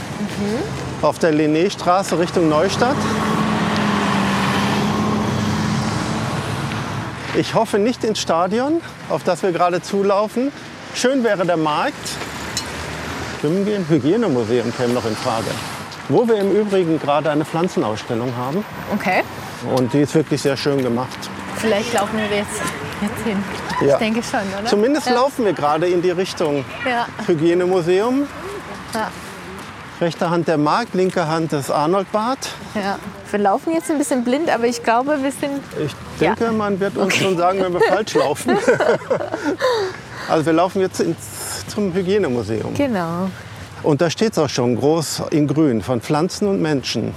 Auf 1.02 1.18
der 1.18 1.32
Linnéstraße 1.32 2.18
Richtung 2.18 2.48
Neustadt. 2.48 2.96
Ich 7.36 7.54
hoffe 7.54 7.78
nicht 7.78 8.04
ins 8.04 8.20
Stadion, 8.20 8.80
auf 9.08 9.24
das 9.24 9.42
wir 9.42 9.52
gerade 9.52 9.82
zulaufen. 9.82 10.52
Schön 10.94 11.24
wäre 11.24 11.44
der 11.44 11.56
Markt. 11.56 11.94
Schwimmen 13.40 13.64
gehen, 13.64 13.84
Hygienemuseum 13.88 14.72
käme 14.76 14.94
noch 14.94 15.04
in 15.04 15.16
Frage. 15.16 15.46
Wo 16.08 16.26
wir 16.28 16.36
im 16.36 16.52
Übrigen 16.52 16.98
gerade 17.00 17.30
eine 17.30 17.44
Pflanzenausstellung 17.44 18.32
haben. 18.36 18.64
Okay, 18.94 19.22
Und 19.74 19.92
die 19.92 20.02
ist 20.02 20.14
wirklich 20.14 20.42
sehr 20.42 20.56
schön 20.56 20.82
gemacht. 20.82 21.18
vielleicht 21.56 21.92
laufen 21.94 22.18
wir 22.18 22.36
jetzt, 22.36 22.60
jetzt 23.00 23.24
hin. 23.24 23.42
Ja. 23.80 23.94
Ich 23.94 23.98
denke 23.98 24.22
schon, 24.22 24.40
oder? 24.58 24.68
Zumindest 24.68 25.06
ja. 25.08 25.14
laufen 25.14 25.44
wir 25.44 25.54
gerade 25.54 25.88
in 25.88 26.02
die 26.02 26.10
Richtung 26.10 26.64
Ja. 26.88 27.06
Hygienemuseum. 27.26 28.28
Ja. 28.92 29.10
Rechte 30.00 30.30
Hand 30.30 30.46
der 30.46 30.58
Markt, 30.58 30.94
linke 30.94 31.26
Hand 31.26 31.52
das 31.52 31.70
Arnoldbad. 31.70 32.38
Ja. 32.74 32.98
Wir 33.34 33.40
laufen 33.40 33.72
jetzt 33.74 33.90
ein 33.90 33.98
bisschen 33.98 34.22
blind, 34.22 34.48
aber 34.48 34.68
ich 34.68 34.84
glaube, 34.84 35.18
wir 35.20 35.32
sind. 35.32 35.60
Ich 35.84 35.92
denke, 36.20 36.52
man 36.52 36.78
wird 36.78 36.96
uns 36.96 37.16
schon 37.16 37.36
sagen, 37.36 37.58
wenn 37.62 37.72
wir 37.72 37.80
falsch 37.80 38.14
laufen. 38.24 38.56
also 40.28 40.46
wir 40.46 40.52
laufen 40.52 40.80
jetzt 40.80 41.00
ins, 41.00 41.66
zum 41.66 41.92
Hygienemuseum. 41.92 42.74
Genau. 42.74 43.28
Und 43.82 44.00
da 44.00 44.08
steht 44.08 44.34
es 44.34 44.38
auch 44.38 44.48
schon 44.48 44.76
groß 44.76 45.22
in 45.32 45.48
grün 45.48 45.82
von 45.82 46.00
Pflanzen 46.00 46.46
und 46.46 46.62
Menschen. 46.62 47.12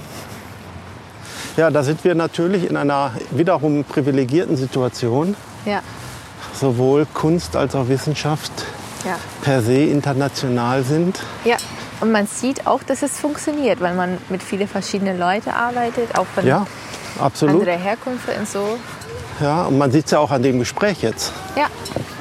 Ja, 1.56 1.70
da 1.70 1.84
sind 1.84 2.02
wir 2.02 2.16
natürlich 2.16 2.68
in 2.68 2.76
einer 2.76 3.12
wiederum 3.30 3.84
privilegierten 3.84 4.56
Situation. 4.56 5.36
Ja. 5.66 5.82
Sowohl 6.52 7.06
Kunst 7.14 7.54
als 7.54 7.76
auch 7.76 7.86
Wissenschaft 7.88 8.50
Ja. 9.04 9.16
per 9.42 9.62
se 9.62 9.84
international 9.84 10.82
sind. 10.82 11.20
Ja. 11.44 11.58
Und 12.00 12.12
man 12.12 12.26
sieht 12.26 12.66
auch, 12.66 12.82
dass 12.82 13.02
es 13.02 13.18
funktioniert, 13.18 13.80
weil 13.80 13.94
man 13.94 14.18
mit 14.28 14.42
vielen 14.42 14.68
verschiedenen 14.68 15.18
Leuten 15.18 15.50
arbeitet, 15.50 16.16
auch 16.16 16.26
von 16.26 16.46
Ja, 16.46 16.66
absolut. 17.20 17.60
anderer 17.62 17.76
Herkunft 17.76 18.28
und 18.38 18.48
so. 18.48 18.78
Ja, 19.40 19.64
und 19.64 19.78
man 19.78 19.90
sieht 19.90 20.04
es 20.06 20.10
ja 20.12 20.18
auch 20.18 20.30
an 20.30 20.42
dem 20.42 20.58
Gespräch 20.58 21.02
jetzt. 21.02 21.32
Ja, 21.56 21.66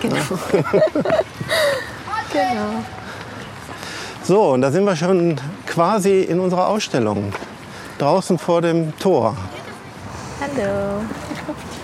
genau. 0.01 0.15
genau. 2.31 2.83
So, 4.23 4.51
und 4.53 4.61
da 4.61 4.71
sind 4.71 4.83
wir 4.83 4.95
schon 4.95 5.39
quasi 5.65 6.21
in 6.21 6.39
unserer 6.39 6.67
Ausstellung. 6.67 7.31
Draußen 7.97 8.37
vor 8.37 8.61
dem 8.61 8.97
Tor. 8.99 9.35
Hallo. 10.41 11.01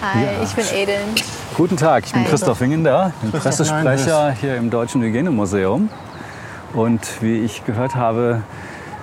Hi, 0.02 0.44
ich 0.44 0.54
bin 0.54 0.66
Eden. 0.76 1.16
Guten 1.56 1.78
Tag, 1.78 2.06
ich 2.06 2.12
bin 2.12 2.24
Hi. 2.24 2.30
Christoph 2.30 2.60
Wingender, 2.60 3.14
Pressesprecher 3.32 4.32
hier 4.32 4.58
im 4.58 4.70
Deutschen 4.70 5.02
Hygienemuseum. 5.02 5.90
Und 6.74 7.22
wie 7.22 7.40
ich 7.40 7.66
gehört 7.66 7.96
habe, 7.96 8.42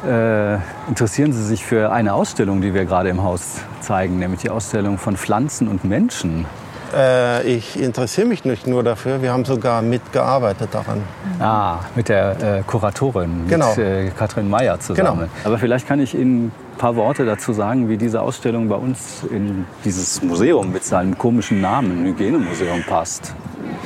äh, 0.06 0.54
interessieren 0.88 1.32
Sie 1.32 1.44
sich 1.44 1.64
für 1.64 1.92
eine 1.92 2.14
Ausstellung, 2.14 2.60
die 2.60 2.74
wir 2.74 2.84
gerade 2.84 3.08
im 3.10 3.22
Haus 3.22 3.58
zeigen, 3.80 4.18
nämlich 4.18 4.40
die 4.40 4.50
Ausstellung 4.50 4.98
von 4.98 5.16
Pflanzen 5.16 5.68
und 5.68 5.84
Menschen. 5.84 6.46
Äh, 6.92 7.46
ich 7.46 7.80
interessiere 7.80 8.26
mich 8.26 8.44
nicht 8.44 8.66
nur 8.66 8.82
dafür, 8.82 9.22
wir 9.22 9.32
haben 9.32 9.44
sogar 9.44 9.82
mitgearbeitet 9.82 10.70
daran. 10.72 11.02
Ah, 11.38 11.78
mit 11.94 12.08
der 12.08 12.58
äh, 12.58 12.62
Kuratorin, 12.66 13.46
Genau. 13.48 13.68
mit 13.68 13.78
äh, 13.78 14.10
Katrin 14.18 14.48
Meyer 14.50 14.80
zusammen. 14.80 15.18
Genau. 15.20 15.30
Aber 15.44 15.58
vielleicht 15.58 15.86
kann 15.86 16.00
ich 16.00 16.14
Ihnen 16.16 16.46
ein 16.46 16.52
paar 16.78 16.96
Worte 16.96 17.24
dazu 17.24 17.52
sagen, 17.52 17.88
wie 17.88 17.96
diese 17.96 18.20
Ausstellung 18.20 18.68
bei 18.68 18.74
uns 18.74 19.22
in 19.30 19.66
dieses 19.84 20.20
Museum 20.22 20.72
mit 20.72 20.84
seinem 20.84 21.16
komischen 21.16 21.60
Namen, 21.60 22.04
Hygienemuseum, 22.06 22.82
passt. 22.88 23.34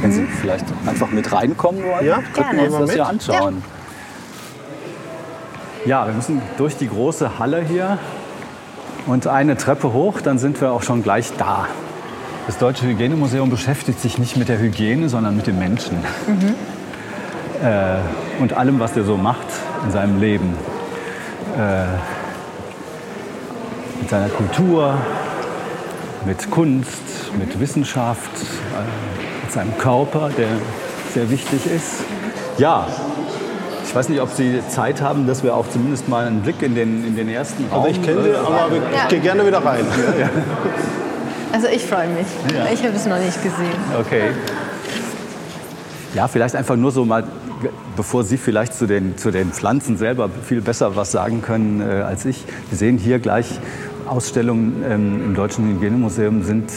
Wenn 0.00 0.12
Sie 0.12 0.26
vielleicht 0.40 0.66
einfach 0.86 1.10
mit 1.10 1.32
reinkommen 1.32 1.82
wollen, 1.82 2.06
Ja, 2.06 2.22
könnten 2.32 2.56
wir 2.56 2.64
uns 2.64 2.90
das 2.90 2.94
ja 2.94 3.04
anschauen. 3.04 3.62
Ja, 5.86 6.06
wir 6.06 6.14
müssen 6.14 6.40
durch 6.56 6.76
die 6.76 6.88
große 6.88 7.38
Halle 7.38 7.62
hier 7.62 7.98
und 9.06 9.26
eine 9.26 9.56
Treppe 9.56 9.92
hoch, 9.92 10.20
dann 10.20 10.38
sind 10.38 10.60
wir 10.60 10.72
auch 10.72 10.82
schon 10.82 11.02
gleich 11.02 11.32
da. 11.36 11.68
Das 12.46 12.58
Deutsche 12.58 12.86
Hygienemuseum 12.86 13.50
beschäftigt 13.50 14.00
sich 14.00 14.18
nicht 14.18 14.36
mit 14.36 14.48
der 14.48 14.58
Hygiene, 14.58 15.08
sondern 15.08 15.36
mit 15.36 15.46
dem 15.46 15.58
Menschen 15.58 15.98
äh, 17.62 17.96
und 18.40 18.52
allem, 18.52 18.80
was 18.80 18.92
der 18.92 19.04
so 19.04 19.16
macht 19.16 19.46
in 19.84 19.90
seinem 19.92 20.20
Leben. 20.20 20.54
Äh, 21.56 21.84
mit 24.00 24.10
seiner 24.10 24.28
Kultur, 24.28 24.98
mit 26.26 26.50
Kunst, 26.50 27.32
mit 27.38 27.58
Wissenschaft, 27.58 28.30
äh, 28.36 29.23
seinem 29.54 29.76
Körper, 29.78 30.30
der 30.36 30.48
sehr 31.14 31.30
wichtig 31.30 31.60
ist. 31.66 32.02
Ja, 32.58 32.86
ich 33.86 33.94
weiß 33.94 34.08
nicht, 34.08 34.20
ob 34.20 34.30
Sie 34.30 34.60
Zeit 34.68 35.00
haben, 35.00 35.26
dass 35.26 35.42
wir 35.44 35.54
auch 35.54 35.68
zumindest 35.68 36.08
mal 36.08 36.26
einen 36.26 36.40
Blick 36.42 36.60
in 36.62 36.74
den, 36.74 37.06
in 37.06 37.16
den 37.16 37.28
ersten 37.28 37.64
Raum... 37.70 37.84
Also 37.84 37.96
ich 38.00 38.04
kenne 38.04 38.24
sie, 38.24 38.34
aber 38.34 38.70
wir- 38.72 38.82
ich 39.02 39.08
gehe 39.08 39.20
gerne 39.20 39.46
wieder 39.46 39.64
rein. 39.64 39.84
Also 41.52 41.68
ich 41.68 41.84
freue 41.84 42.08
mich. 42.08 42.26
Ich 42.72 42.82
habe 42.84 42.96
es 42.96 43.06
noch 43.06 43.18
nicht 43.18 43.40
gesehen. 43.42 43.78
Okay. 44.00 44.30
Ja, 46.14 46.26
vielleicht 46.26 46.56
einfach 46.56 46.74
nur 46.76 46.90
so 46.90 47.04
mal, 47.04 47.24
bevor 47.96 48.24
Sie 48.24 48.36
vielleicht 48.36 48.74
zu 48.74 48.86
den, 48.86 49.16
zu 49.16 49.30
den 49.30 49.52
Pflanzen 49.52 49.96
selber 49.96 50.28
viel 50.44 50.60
besser 50.60 50.96
was 50.96 51.12
sagen 51.12 51.42
können 51.42 51.80
äh, 51.80 52.02
als 52.02 52.24
ich. 52.24 52.44
Wir 52.70 52.78
sehen 52.78 52.98
hier 52.98 53.20
gleich 53.20 53.46
Ausstellungen 54.06 54.82
ähm, 54.88 55.22
im 55.24 55.34
Deutschen 55.34 55.66
Hygienemuseum 55.68 56.42
sind 56.42 56.70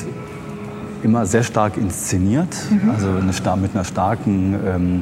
immer 1.03 1.25
sehr 1.25 1.43
stark 1.43 1.77
inszeniert, 1.77 2.55
also 2.91 3.07
eine, 3.09 3.57
mit 3.57 3.73
einer 3.73 3.83
starken 3.83 4.55
ähm, 4.65 5.01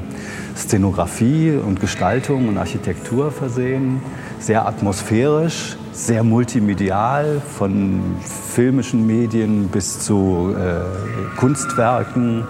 Szenografie 0.56 1.52
und 1.52 1.80
Gestaltung 1.80 2.48
und 2.48 2.58
Architektur 2.58 3.32
versehen, 3.32 4.02
sehr 4.40 4.68
atmosphärisch, 4.68 5.78
sehr 5.92 6.24
multimedial, 6.24 7.42
von 7.58 8.02
filmischen 8.22 9.08
Medien 9.08 9.68
bis 9.70 10.00
zu 10.00 10.54
äh, 10.58 11.38
Kunstwerken 11.38 12.44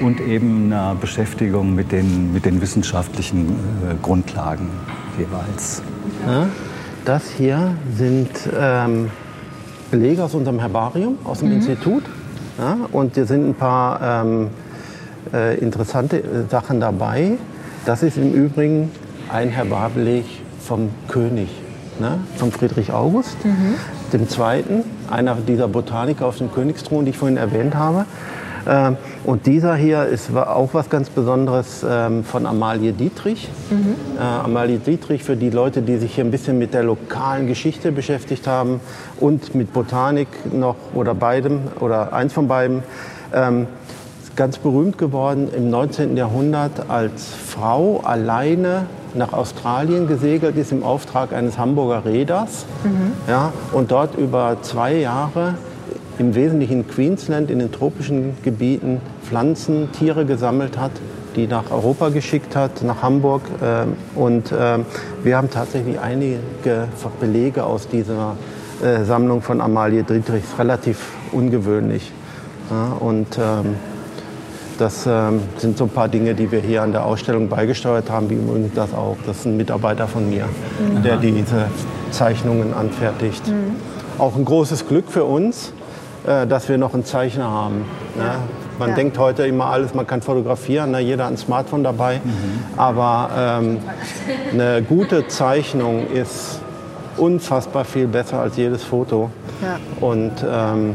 und 0.00 0.20
eben 0.20 0.66
einer 0.66 0.94
Beschäftigung 0.94 1.74
mit 1.74 1.92
den, 1.92 2.32
mit 2.32 2.44
den 2.44 2.60
wissenschaftlichen 2.60 3.48
äh, 3.48 3.94
Grundlagen 4.02 4.68
jeweils. 5.18 5.82
Ja, 6.26 6.46
das 7.04 7.30
hier 7.30 7.74
sind 7.96 8.28
ähm, 8.58 9.10
Belege 9.90 10.22
aus 10.22 10.34
unserem 10.34 10.58
Herbarium, 10.58 11.18
aus 11.24 11.40
dem 11.40 11.52
Institut. 11.52 12.02
Ja, 12.58 12.76
und 12.90 13.14
hier 13.14 13.24
sind 13.24 13.48
ein 13.48 13.54
paar 13.54 14.24
ähm, 14.24 14.48
äh, 15.32 15.56
interessante 15.58 16.18
äh, 16.18 16.22
Sachen 16.50 16.80
dabei. 16.80 17.38
Das 17.86 18.02
ist 18.02 18.16
im 18.16 18.34
Übrigen 18.34 18.90
ein 19.32 19.48
Herbarbeleg 19.48 20.24
vom 20.60 20.90
König, 21.06 21.48
ne, 22.00 22.18
von 22.36 22.50
Friedrich 22.50 22.92
August, 22.92 23.36
dem 24.12 24.28
Zweiten, 24.28 24.82
einer 25.08 25.36
dieser 25.36 25.68
Botaniker 25.68 26.26
auf 26.26 26.38
dem 26.38 26.52
Königsthron, 26.52 27.04
die 27.04 27.12
ich 27.12 27.18
vorhin 27.18 27.36
erwähnt 27.36 27.76
habe. 27.76 28.06
Ähm, 28.66 28.96
und 29.28 29.44
dieser 29.44 29.76
hier 29.76 30.06
ist 30.06 30.34
auch 30.34 30.70
was 30.72 30.88
ganz 30.88 31.10
Besonderes 31.10 31.84
ähm, 31.86 32.24
von 32.24 32.46
Amalie 32.46 32.94
Dietrich. 32.94 33.50
Äh, 34.18 34.22
Amalie 34.22 34.78
Dietrich, 34.78 35.22
für 35.22 35.36
die 35.36 35.50
Leute, 35.50 35.82
die 35.82 35.98
sich 35.98 36.14
hier 36.14 36.24
ein 36.24 36.30
bisschen 36.30 36.56
mit 36.56 36.72
der 36.72 36.82
lokalen 36.82 37.46
Geschichte 37.46 37.92
beschäftigt 37.92 38.46
haben 38.46 38.80
und 39.20 39.54
mit 39.54 39.74
Botanik 39.74 40.28
noch 40.50 40.76
oder 40.94 41.14
beidem 41.14 41.60
oder 41.78 42.14
eins 42.14 42.32
von 42.32 42.48
beiden, 42.48 42.82
ähm, 43.34 43.66
ist 44.22 44.34
ganz 44.34 44.56
berühmt 44.56 44.96
geworden 44.96 45.50
im 45.54 45.68
19. 45.68 46.16
Jahrhundert 46.16 46.88
als 46.88 47.26
Frau 47.26 48.00
alleine 48.00 48.86
nach 49.12 49.34
Australien 49.34 50.06
gesegelt 50.06 50.56
ist 50.56 50.72
im 50.72 50.82
Auftrag 50.82 51.34
eines 51.34 51.58
Hamburger 51.58 52.06
Reeders 52.06 52.64
ja, 53.28 53.52
und 53.72 53.90
dort 53.90 54.16
über 54.16 54.56
zwei 54.62 54.94
Jahre 54.94 55.56
im 56.18 56.34
Wesentlichen 56.34 56.80
in 56.80 56.88
Queensland 56.88 57.50
in 57.50 57.58
den 57.58 57.72
tropischen 57.72 58.36
Gebieten 58.42 59.00
Pflanzen, 59.24 59.90
Tiere 59.92 60.24
gesammelt 60.24 60.78
hat, 60.78 60.92
die 61.36 61.46
nach 61.46 61.70
Europa 61.70 62.08
geschickt 62.08 62.56
hat, 62.56 62.82
nach 62.82 63.02
Hamburg. 63.02 63.42
ähm, 63.62 63.94
Und 64.14 64.52
ähm, 64.58 64.84
wir 65.22 65.36
haben 65.36 65.50
tatsächlich 65.50 66.00
einige 66.00 66.38
Belege 67.20 67.64
aus 67.64 67.88
dieser 67.88 68.36
äh, 68.82 69.04
Sammlung 69.04 69.42
von 69.42 69.60
Amalie 69.60 70.02
Dietrich. 70.02 70.44
Ist 70.44 70.58
relativ 70.58 71.12
ungewöhnlich. 71.32 72.12
Und 73.00 73.38
ähm, 73.38 73.76
das 74.78 75.04
sind 75.56 75.76
so 75.76 75.84
ein 75.84 75.90
paar 75.90 76.08
Dinge, 76.08 76.34
die 76.34 76.52
wir 76.52 76.60
hier 76.60 76.82
an 76.82 76.92
der 76.92 77.04
Ausstellung 77.04 77.48
beigesteuert 77.48 78.10
haben, 78.10 78.30
wie 78.30 78.34
übrigens 78.34 78.74
das 78.74 78.94
auch. 78.94 79.16
Das 79.26 79.38
ist 79.38 79.46
ein 79.46 79.56
Mitarbeiter 79.56 80.06
von 80.06 80.28
mir, 80.28 80.44
der 81.02 81.16
diese 81.16 81.66
Zeichnungen 82.10 82.74
anfertigt. 82.74 83.42
Auch 84.18 84.36
ein 84.36 84.44
großes 84.44 84.86
Glück 84.86 85.06
für 85.08 85.24
uns, 85.24 85.72
dass 86.24 86.68
wir 86.68 86.78
noch 86.78 86.94
einen 86.94 87.04
Zeichner 87.04 87.50
haben. 87.50 87.84
Ne? 88.16 88.32
Man 88.78 88.90
Ja. 88.90 88.94
denkt 88.94 89.18
heute 89.18 89.46
immer 89.46 89.66
alles, 89.66 89.94
man 89.94 90.06
kann 90.06 90.22
fotografieren, 90.22 90.90
ne? 90.92 91.00
jeder 91.00 91.24
hat 91.24 91.32
ein 91.32 91.36
Smartphone 91.36 91.82
dabei. 91.84 92.20
Aber 92.76 93.30
ähm, 93.36 93.78
eine 94.52 94.82
gute 94.82 95.26
Zeichnung 95.28 96.06
ist 96.08 96.60
unfassbar 97.16 97.84
viel 97.84 98.06
besser 98.06 98.40
als 98.40 98.56
jedes 98.56 98.84
Foto. 98.84 99.30
Ja. 99.62 99.78
Und 100.00 100.32
ähm, 100.48 100.94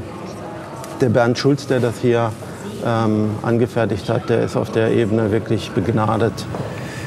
der 1.01 1.09
Bernd 1.09 1.37
Schulz, 1.37 1.67
der 1.67 1.79
das 1.81 1.95
hier 2.01 2.31
ähm, 2.85 3.31
angefertigt 3.41 4.09
hat, 4.09 4.29
der 4.29 4.43
ist 4.43 4.55
auf 4.55 4.71
der 4.71 4.91
Ebene 4.91 5.31
wirklich 5.31 5.71
begnadet, 5.71 6.33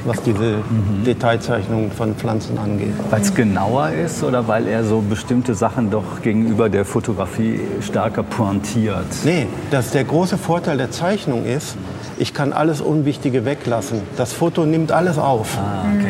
was 0.06 0.22
diese 0.22 0.58
Detailzeichnungen 1.04 1.90
von 1.90 2.14
Pflanzen 2.14 2.58
angeht. 2.58 2.94
Weil 3.10 3.22
es 3.22 3.34
genauer 3.34 3.90
ist 3.90 4.22
oder 4.22 4.48
weil 4.48 4.66
er 4.66 4.84
so 4.84 5.00
bestimmte 5.00 5.54
Sachen 5.54 5.90
doch 5.90 6.22
gegenüber 6.22 6.68
der 6.68 6.84
Fotografie 6.84 7.60
stärker 7.80 8.22
pointiert? 8.22 9.06
Nee, 9.24 9.46
das, 9.70 9.90
der 9.90 10.04
große 10.04 10.38
Vorteil 10.38 10.78
der 10.78 10.90
Zeichnung 10.90 11.44
ist, 11.44 11.76
ich 12.18 12.32
kann 12.32 12.52
alles 12.52 12.80
Unwichtige 12.80 13.44
weglassen. 13.44 14.00
Das 14.16 14.32
Foto 14.32 14.64
nimmt 14.64 14.90
alles 14.90 15.18
auf, 15.18 15.58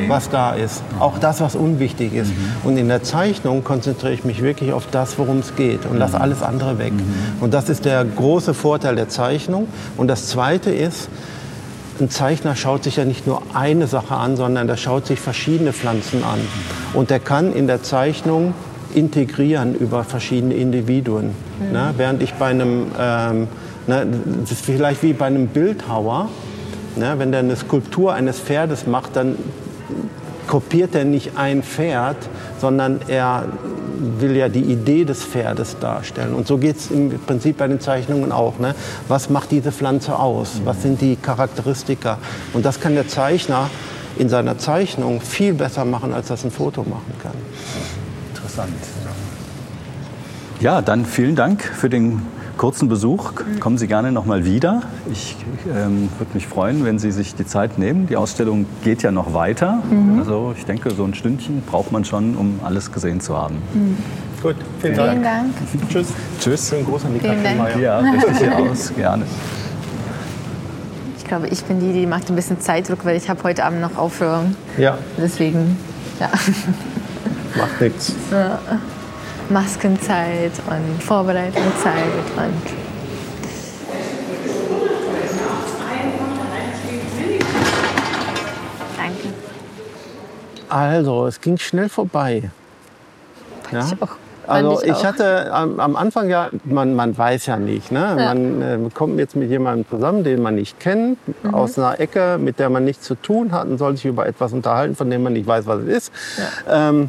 was 0.09 0.31
da 0.31 0.53
ist. 0.55 0.83
Auch 1.01 1.19
das, 1.19 1.41
was 1.41 1.57
unwichtig 1.57 2.15
ist. 2.15 2.33
Und 2.63 2.77
in 2.77 2.89
der 2.89 3.03
Zeichnung 3.03 3.65
konzentriere 3.65 4.13
ich 4.13 4.25
mich 4.25 4.43
wirklich 4.43 4.73
auf 4.73 4.87
das, 4.91 5.19
worum 5.19 5.39
es 5.39 5.57
geht 5.57 5.85
und 5.87 5.99
lasse 5.99 6.21
alles 6.21 6.43
andere 6.43 6.79
weg. 6.79 6.93
Und 7.41 7.55
das 7.55 7.69
ist 7.69 7.85
der 7.85 8.05
große 8.05 8.55
Vorteil 8.55 8.95
der 8.95 9.09
Zeichnung. 9.09 9.67
Und 9.97 10.09
das 10.09 10.29
Zweite 10.29 10.71
ist, 10.71 11.09
ein 12.01 12.11
Zeichner 12.11 12.57
schaut 12.57 12.85
sich 12.85 12.97
ja 12.97 13.05
nicht 13.05 13.27
nur 13.27 13.43
eine 13.55 13.87
Sache 13.87 14.15
an, 14.15 14.37
sondern 14.37 14.67
der 14.67 14.77
schaut 14.77 15.07
sich 15.07 15.21
verschiedene 15.21 15.73
Pflanzen 15.73 16.23
an. 16.25 16.41
Und 16.95 17.11
der 17.11 17.21
kann 17.21 17.53
in 17.53 17.67
der 17.67 17.83
Zeichnung 17.83 18.55
integrieren 18.95 19.75
über 19.75 20.05
verschiedene 20.05 20.55
Individuen. 20.55 21.31
Ne? 21.73 21.95
Während 21.97 22.23
ich 22.23 22.35
bei 22.35 22.47
einem, 22.47 22.87
ähm, 22.99 23.49
ne, 23.87 24.07
das 24.41 24.53
ist 24.53 24.65
vielleicht 24.65 25.03
wie 25.03 25.13
bei 25.13 25.27
einem 25.27 25.49
Bildhauer, 25.49 26.29
ne? 26.97 27.15
wenn 27.19 27.31
der 27.31 27.41
eine 27.41 27.57
Skulptur 27.57 28.15
eines 28.15 28.39
Pferdes 28.41 28.87
macht, 28.87 29.17
dann 29.17 29.37
kopiert 30.47 30.95
er 30.95 31.05
nicht 31.05 31.33
ein 31.37 31.63
Pferd, 31.63 32.17
sondern 32.61 33.01
er 33.09 33.45
will 34.21 34.37
ja 34.37 34.49
die 34.49 34.62
Idee 34.62 35.05
des 35.05 35.25
Pferdes 35.25 35.77
darstellen. 35.79 36.35
Und 36.35 36.47
so 36.47 36.59
geht 36.59 36.77
es 36.77 36.90
im 36.90 37.11
Prinzip 37.27 37.59
bei 37.59 37.69
den 37.69 37.81
Zeichnungen 37.81 38.33
auch. 38.33 38.59
Ne? 38.59 38.75
Was 39.09 39.31
macht 39.31 39.51
diese 39.51 39.73
Pflanze 39.73 40.19
aus? 40.19 40.61
Was 40.64 40.83
sind 40.83 41.01
die 41.01 41.16
Charakteristika? 41.16 42.19
Und 42.53 42.64
das 42.64 42.81
kann 42.81 42.95
der 42.95 43.09
Zeichner 43.09 43.71
in 44.19 44.29
seiner 44.29 44.59
Zeichnung 44.59 45.21
viel 45.21 45.55
besser 45.55 45.85
machen, 45.85 46.12
als 46.12 46.29
das 46.29 46.45
ein 46.45 46.51
Foto 46.51 46.83
machen 46.83 47.12
kann. 47.23 47.33
Interessant. 48.35 48.73
Ja, 50.61 50.81
dann 50.81 51.05
vielen 51.05 51.37
Dank 51.37 51.62
für 51.62 51.90
den 51.90 52.23
kurzen 52.57 52.88
Besuch. 52.88 53.33
Kommen 53.61 53.79
Sie 53.79 53.87
gerne 53.87 54.12
noch 54.12 54.25
mal 54.25 54.45
wieder. 54.45 54.83
Ich 55.12 55.37
ähm, 55.69 56.09
würde 56.19 56.33
mich 56.35 56.47
freuen, 56.47 56.85
wenn 56.85 56.99
Sie 56.99 57.11
sich 57.11 57.35
die 57.35 57.47
Zeit 57.47 57.79
nehmen. 57.79 58.07
Die 58.07 58.16
Ausstellung 58.16 58.66
geht 58.83 59.03
ja 59.03 59.11
noch 59.11 59.35
weiter. 59.35 59.83
Also 60.19 60.55
ich 60.57 60.64
denke, 60.64 60.90
so 60.90 61.05
ein 61.05 61.14
Stündchen 61.14 61.62
braucht 61.62 61.92
man 61.92 62.05
schon, 62.05 62.37
um 62.37 62.61
alles 62.64 62.92
gesehen 62.92 63.21
zu 63.21 63.37
haben. 63.37 63.57
Gut, 64.42 64.57
vielen 64.81 64.95
Vielen 64.95 65.23
Dank. 65.23 65.55
Tschüss. 65.90 66.09
Tschüss. 66.40 66.69
Schönen 66.69 66.85
Gruß 66.85 67.05
an 67.05 67.14
die 67.14 67.21
Dank. 67.27 67.42
Meyer. 67.59 67.79
Ja, 67.79 67.99
richtig 67.99 68.38
hier 68.38 68.57
aus. 68.71 68.92
Gerne. 68.95 69.25
Ich 71.19 71.25
glaube, 71.25 71.49
ich 71.49 71.64
bin 71.64 71.81
die, 71.81 71.92
die 71.92 72.07
macht 72.07 72.31
ein 72.31 72.37
bisschen 72.37 72.61
Zeitdruck, 72.61 73.05
weil 73.05 73.16
ich 73.16 73.29
habe 73.29 73.42
heute 73.42 73.64
Abend 73.64 73.81
noch 73.81 73.97
Aufführung. 73.97 74.55
Ja, 74.79 74.97
Deswegen, 75.19 75.77
ja, 76.21 76.29
macht 77.59 77.81
nichts. 77.81 78.12
Maskenzeit 79.49 80.53
und 80.69 81.03
Vorbereitungszeit 81.03 81.95
und 82.37 82.63
Danke. 88.97 89.29
Also, 90.69 91.27
es 91.27 91.41
ging 91.41 91.59
schnell 91.59 91.89
vorbei. 91.89 92.51
Ja? 93.73 93.81
Ich. 93.81 93.95
Also 94.49 94.81
ich, 94.85 94.93
auch. 94.93 95.05
hatte 95.05 95.53
am, 95.53 95.81
am 95.81 95.97
Anfang 95.97 96.29
ja, 96.29 96.51
man, 96.63 96.95
man 96.95 97.19
weiß 97.19 97.47
ja 97.47 97.57
nicht, 97.57 97.91
ne? 97.91 98.13
man 98.15 98.63
äh, 98.63 98.79
kommt 98.95 99.19
jetzt 99.19 99.35
mit 99.35 99.51
jemandem 99.51 99.85
zusammen, 99.91 100.23
den 100.23 100.41
man 100.41 100.55
nicht 100.55 100.79
kennt, 100.79 101.19
Mhm. 101.43 101.53
aus 101.53 101.77
einer 101.77 101.99
Ecke, 101.99 102.39
mit 102.41 102.61
der 102.61 102.71
man 102.71 102.85
nichts 102.85 103.05
zu 103.05 103.17
tun 103.17 103.51
hat 103.51 103.67
und 103.67 103.79
soll 103.79 103.97
sich 103.97 104.05
über 104.07 104.25
etwas 104.25 104.53
unterhalten, 104.53 104.95
von 104.95 105.11
dem 105.11 105.25
man 105.25 105.33
nicht 105.33 105.49
weiß, 105.49 105.67
was 105.67 105.81
es 105.81 105.89
ist. 105.97 106.13
Ähm, 106.71 107.09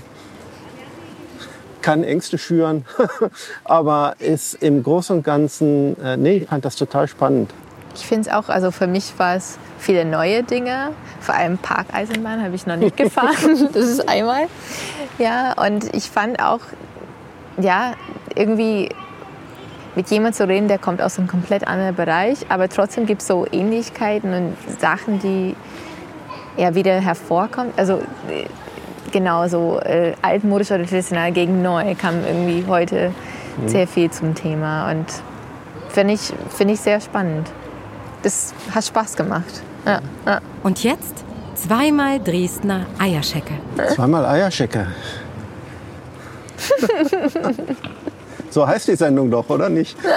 kann 1.87 2.03
Ängste 2.03 2.37
schüren, 2.37 2.83
aber 3.63 4.15
ist 4.19 4.55
im 4.55 4.83
Großen 4.83 5.15
und 5.15 5.23
Ganzen, 5.23 5.95
äh, 6.03 6.17
nee, 6.17 6.39
ich 6.39 6.49
fand 6.49 6.65
das 6.65 6.75
total 6.75 7.07
spannend. 7.07 7.53
Ich 7.95 8.05
finde 8.05 8.27
es 8.27 8.35
auch, 8.35 8.49
also 8.49 8.71
für 8.71 8.87
mich 8.87 9.17
war 9.17 9.37
es 9.37 9.57
viele 9.79 10.03
neue 10.03 10.43
Dinge. 10.43 10.89
Vor 11.21 11.33
allem 11.33 11.57
Parkeisenbahn 11.57 12.43
habe 12.43 12.55
ich 12.55 12.67
noch 12.67 12.75
nicht 12.75 12.97
gefahren. 12.97 13.69
das 13.73 13.85
ist 13.85 14.09
einmal. 14.09 14.47
Ja, 15.17 15.53
und 15.65 15.95
ich 15.95 16.09
fand 16.09 16.43
auch, 16.43 16.59
ja, 17.57 17.93
irgendwie 18.35 18.89
mit 19.95 20.09
jemandem 20.09 20.33
zu 20.33 20.45
reden, 20.45 20.67
der 20.67 20.79
kommt 20.79 21.01
aus 21.01 21.17
einem 21.17 21.29
komplett 21.29 21.65
anderen 21.69 21.95
Bereich, 21.95 22.39
aber 22.49 22.67
trotzdem 22.67 23.05
gibt 23.05 23.21
es 23.21 23.29
so 23.29 23.47
Ähnlichkeiten 23.49 24.33
und 24.33 24.57
Sachen, 24.81 25.19
die 25.19 25.55
ja, 26.57 26.75
wieder 26.75 26.99
hervorkommt. 26.99 27.79
Also 27.79 28.01
äh, 28.29 28.47
genau 29.11 29.47
so 29.47 29.79
äh, 29.79 30.13
altmodisch 30.21 30.71
oder 30.71 30.85
traditionell 30.85 31.31
gegen 31.31 31.61
neu 31.61 31.95
kam 31.95 32.23
irgendwie 32.25 32.65
heute 32.67 33.11
sehr 33.65 33.87
viel 33.87 34.11
zum 34.11 34.35
Thema 34.35 34.91
und 34.91 35.05
finde 35.89 36.13
ich, 36.13 36.31
find 36.49 36.69
ich 36.71 36.79
sehr 36.79 37.01
spannend. 37.01 37.49
Das 38.21 38.53
hat 38.73 38.85
Spaß 38.85 39.15
gemacht. 39.15 39.63
Ja, 39.85 39.99
ja. 40.25 40.41
Und 40.63 40.83
jetzt 40.83 41.23
zweimal 41.55 42.19
Dresdner 42.19 42.85
Eierschecke. 42.99 43.53
Zweimal 43.95 44.25
Eierschecke. 44.25 44.87
so 48.49 48.67
heißt 48.67 48.87
die 48.87 48.95
Sendung 48.95 49.31
doch, 49.31 49.49
oder 49.49 49.69
nicht? 49.69 49.97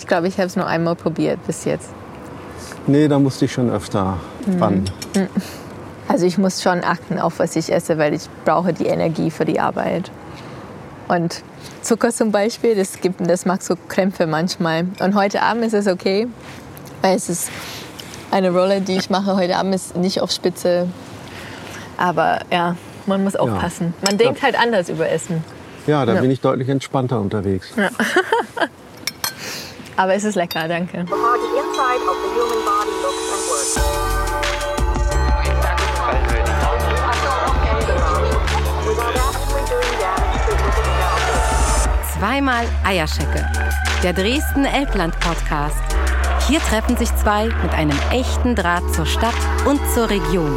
Ich 0.00 0.06
glaube, 0.06 0.28
ich 0.28 0.38
habe 0.38 0.46
es 0.46 0.56
nur 0.56 0.66
einmal 0.66 0.96
probiert 0.96 1.46
bis 1.46 1.64
jetzt. 1.66 1.90
Nee, 2.86 3.06
da 3.06 3.18
musste 3.18 3.44
ich 3.44 3.52
schon 3.52 3.70
öfter 3.70 4.18
ran. 4.58 4.84
Also 6.10 6.26
ich 6.26 6.38
muss 6.38 6.60
schon 6.60 6.82
achten 6.82 7.20
auf, 7.20 7.38
was 7.38 7.54
ich 7.54 7.72
esse, 7.72 7.96
weil 7.96 8.12
ich 8.14 8.22
brauche 8.44 8.72
die 8.72 8.86
Energie 8.86 9.30
für 9.30 9.44
die 9.44 9.60
Arbeit. 9.60 10.10
Und 11.06 11.44
Zucker 11.82 12.10
zum 12.10 12.32
Beispiel, 12.32 12.74
das, 12.74 13.00
gibt, 13.00 13.20
das 13.30 13.46
macht 13.46 13.62
so 13.62 13.76
Krämpfe 13.88 14.26
manchmal. 14.26 14.88
Und 14.98 15.14
heute 15.14 15.40
Abend 15.40 15.64
ist 15.64 15.72
es 15.72 15.86
okay, 15.86 16.26
weil 17.00 17.14
es 17.14 17.28
ist 17.28 17.48
eine 18.32 18.50
Rolle, 18.50 18.80
die 18.80 18.96
ich 18.96 19.08
mache 19.08 19.36
heute 19.36 19.56
Abend, 19.56 19.72
ist 19.72 19.96
nicht 19.96 20.20
auf 20.20 20.32
Spitze. 20.32 20.88
Aber 21.96 22.40
ja, 22.50 22.74
man 23.06 23.22
muss 23.22 23.36
aufpassen. 23.36 23.94
Man 24.04 24.18
denkt 24.18 24.42
halt 24.42 24.58
anders 24.60 24.88
über 24.88 25.08
Essen. 25.08 25.44
Ja, 25.86 26.04
da 26.04 26.14
Ja. 26.14 26.20
bin 26.20 26.32
ich 26.32 26.40
deutlich 26.40 26.68
entspannter 26.68 27.20
unterwegs. 27.20 27.68
Aber 29.96 30.14
es 30.14 30.24
ist 30.24 30.34
lecker, 30.34 30.66
danke. 30.66 31.04
Zweimal 42.20 42.66
Eierschecke. 42.84 43.50
Der 44.02 44.12
Dresden 44.12 44.66
Elbland 44.66 45.18
Podcast. 45.20 45.82
Hier 46.46 46.60
treffen 46.60 46.94
sich 46.98 47.08
zwei 47.16 47.46
mit 47.62 47.72
einem 47.72 47.98
echten 48.10 48.54
Draht 48.54 48.82
zur 48.92 49.06
Stadt 49.06 49.32
und 49.64 49.80
zur 49.94 50.10
Region. 50.10 50.52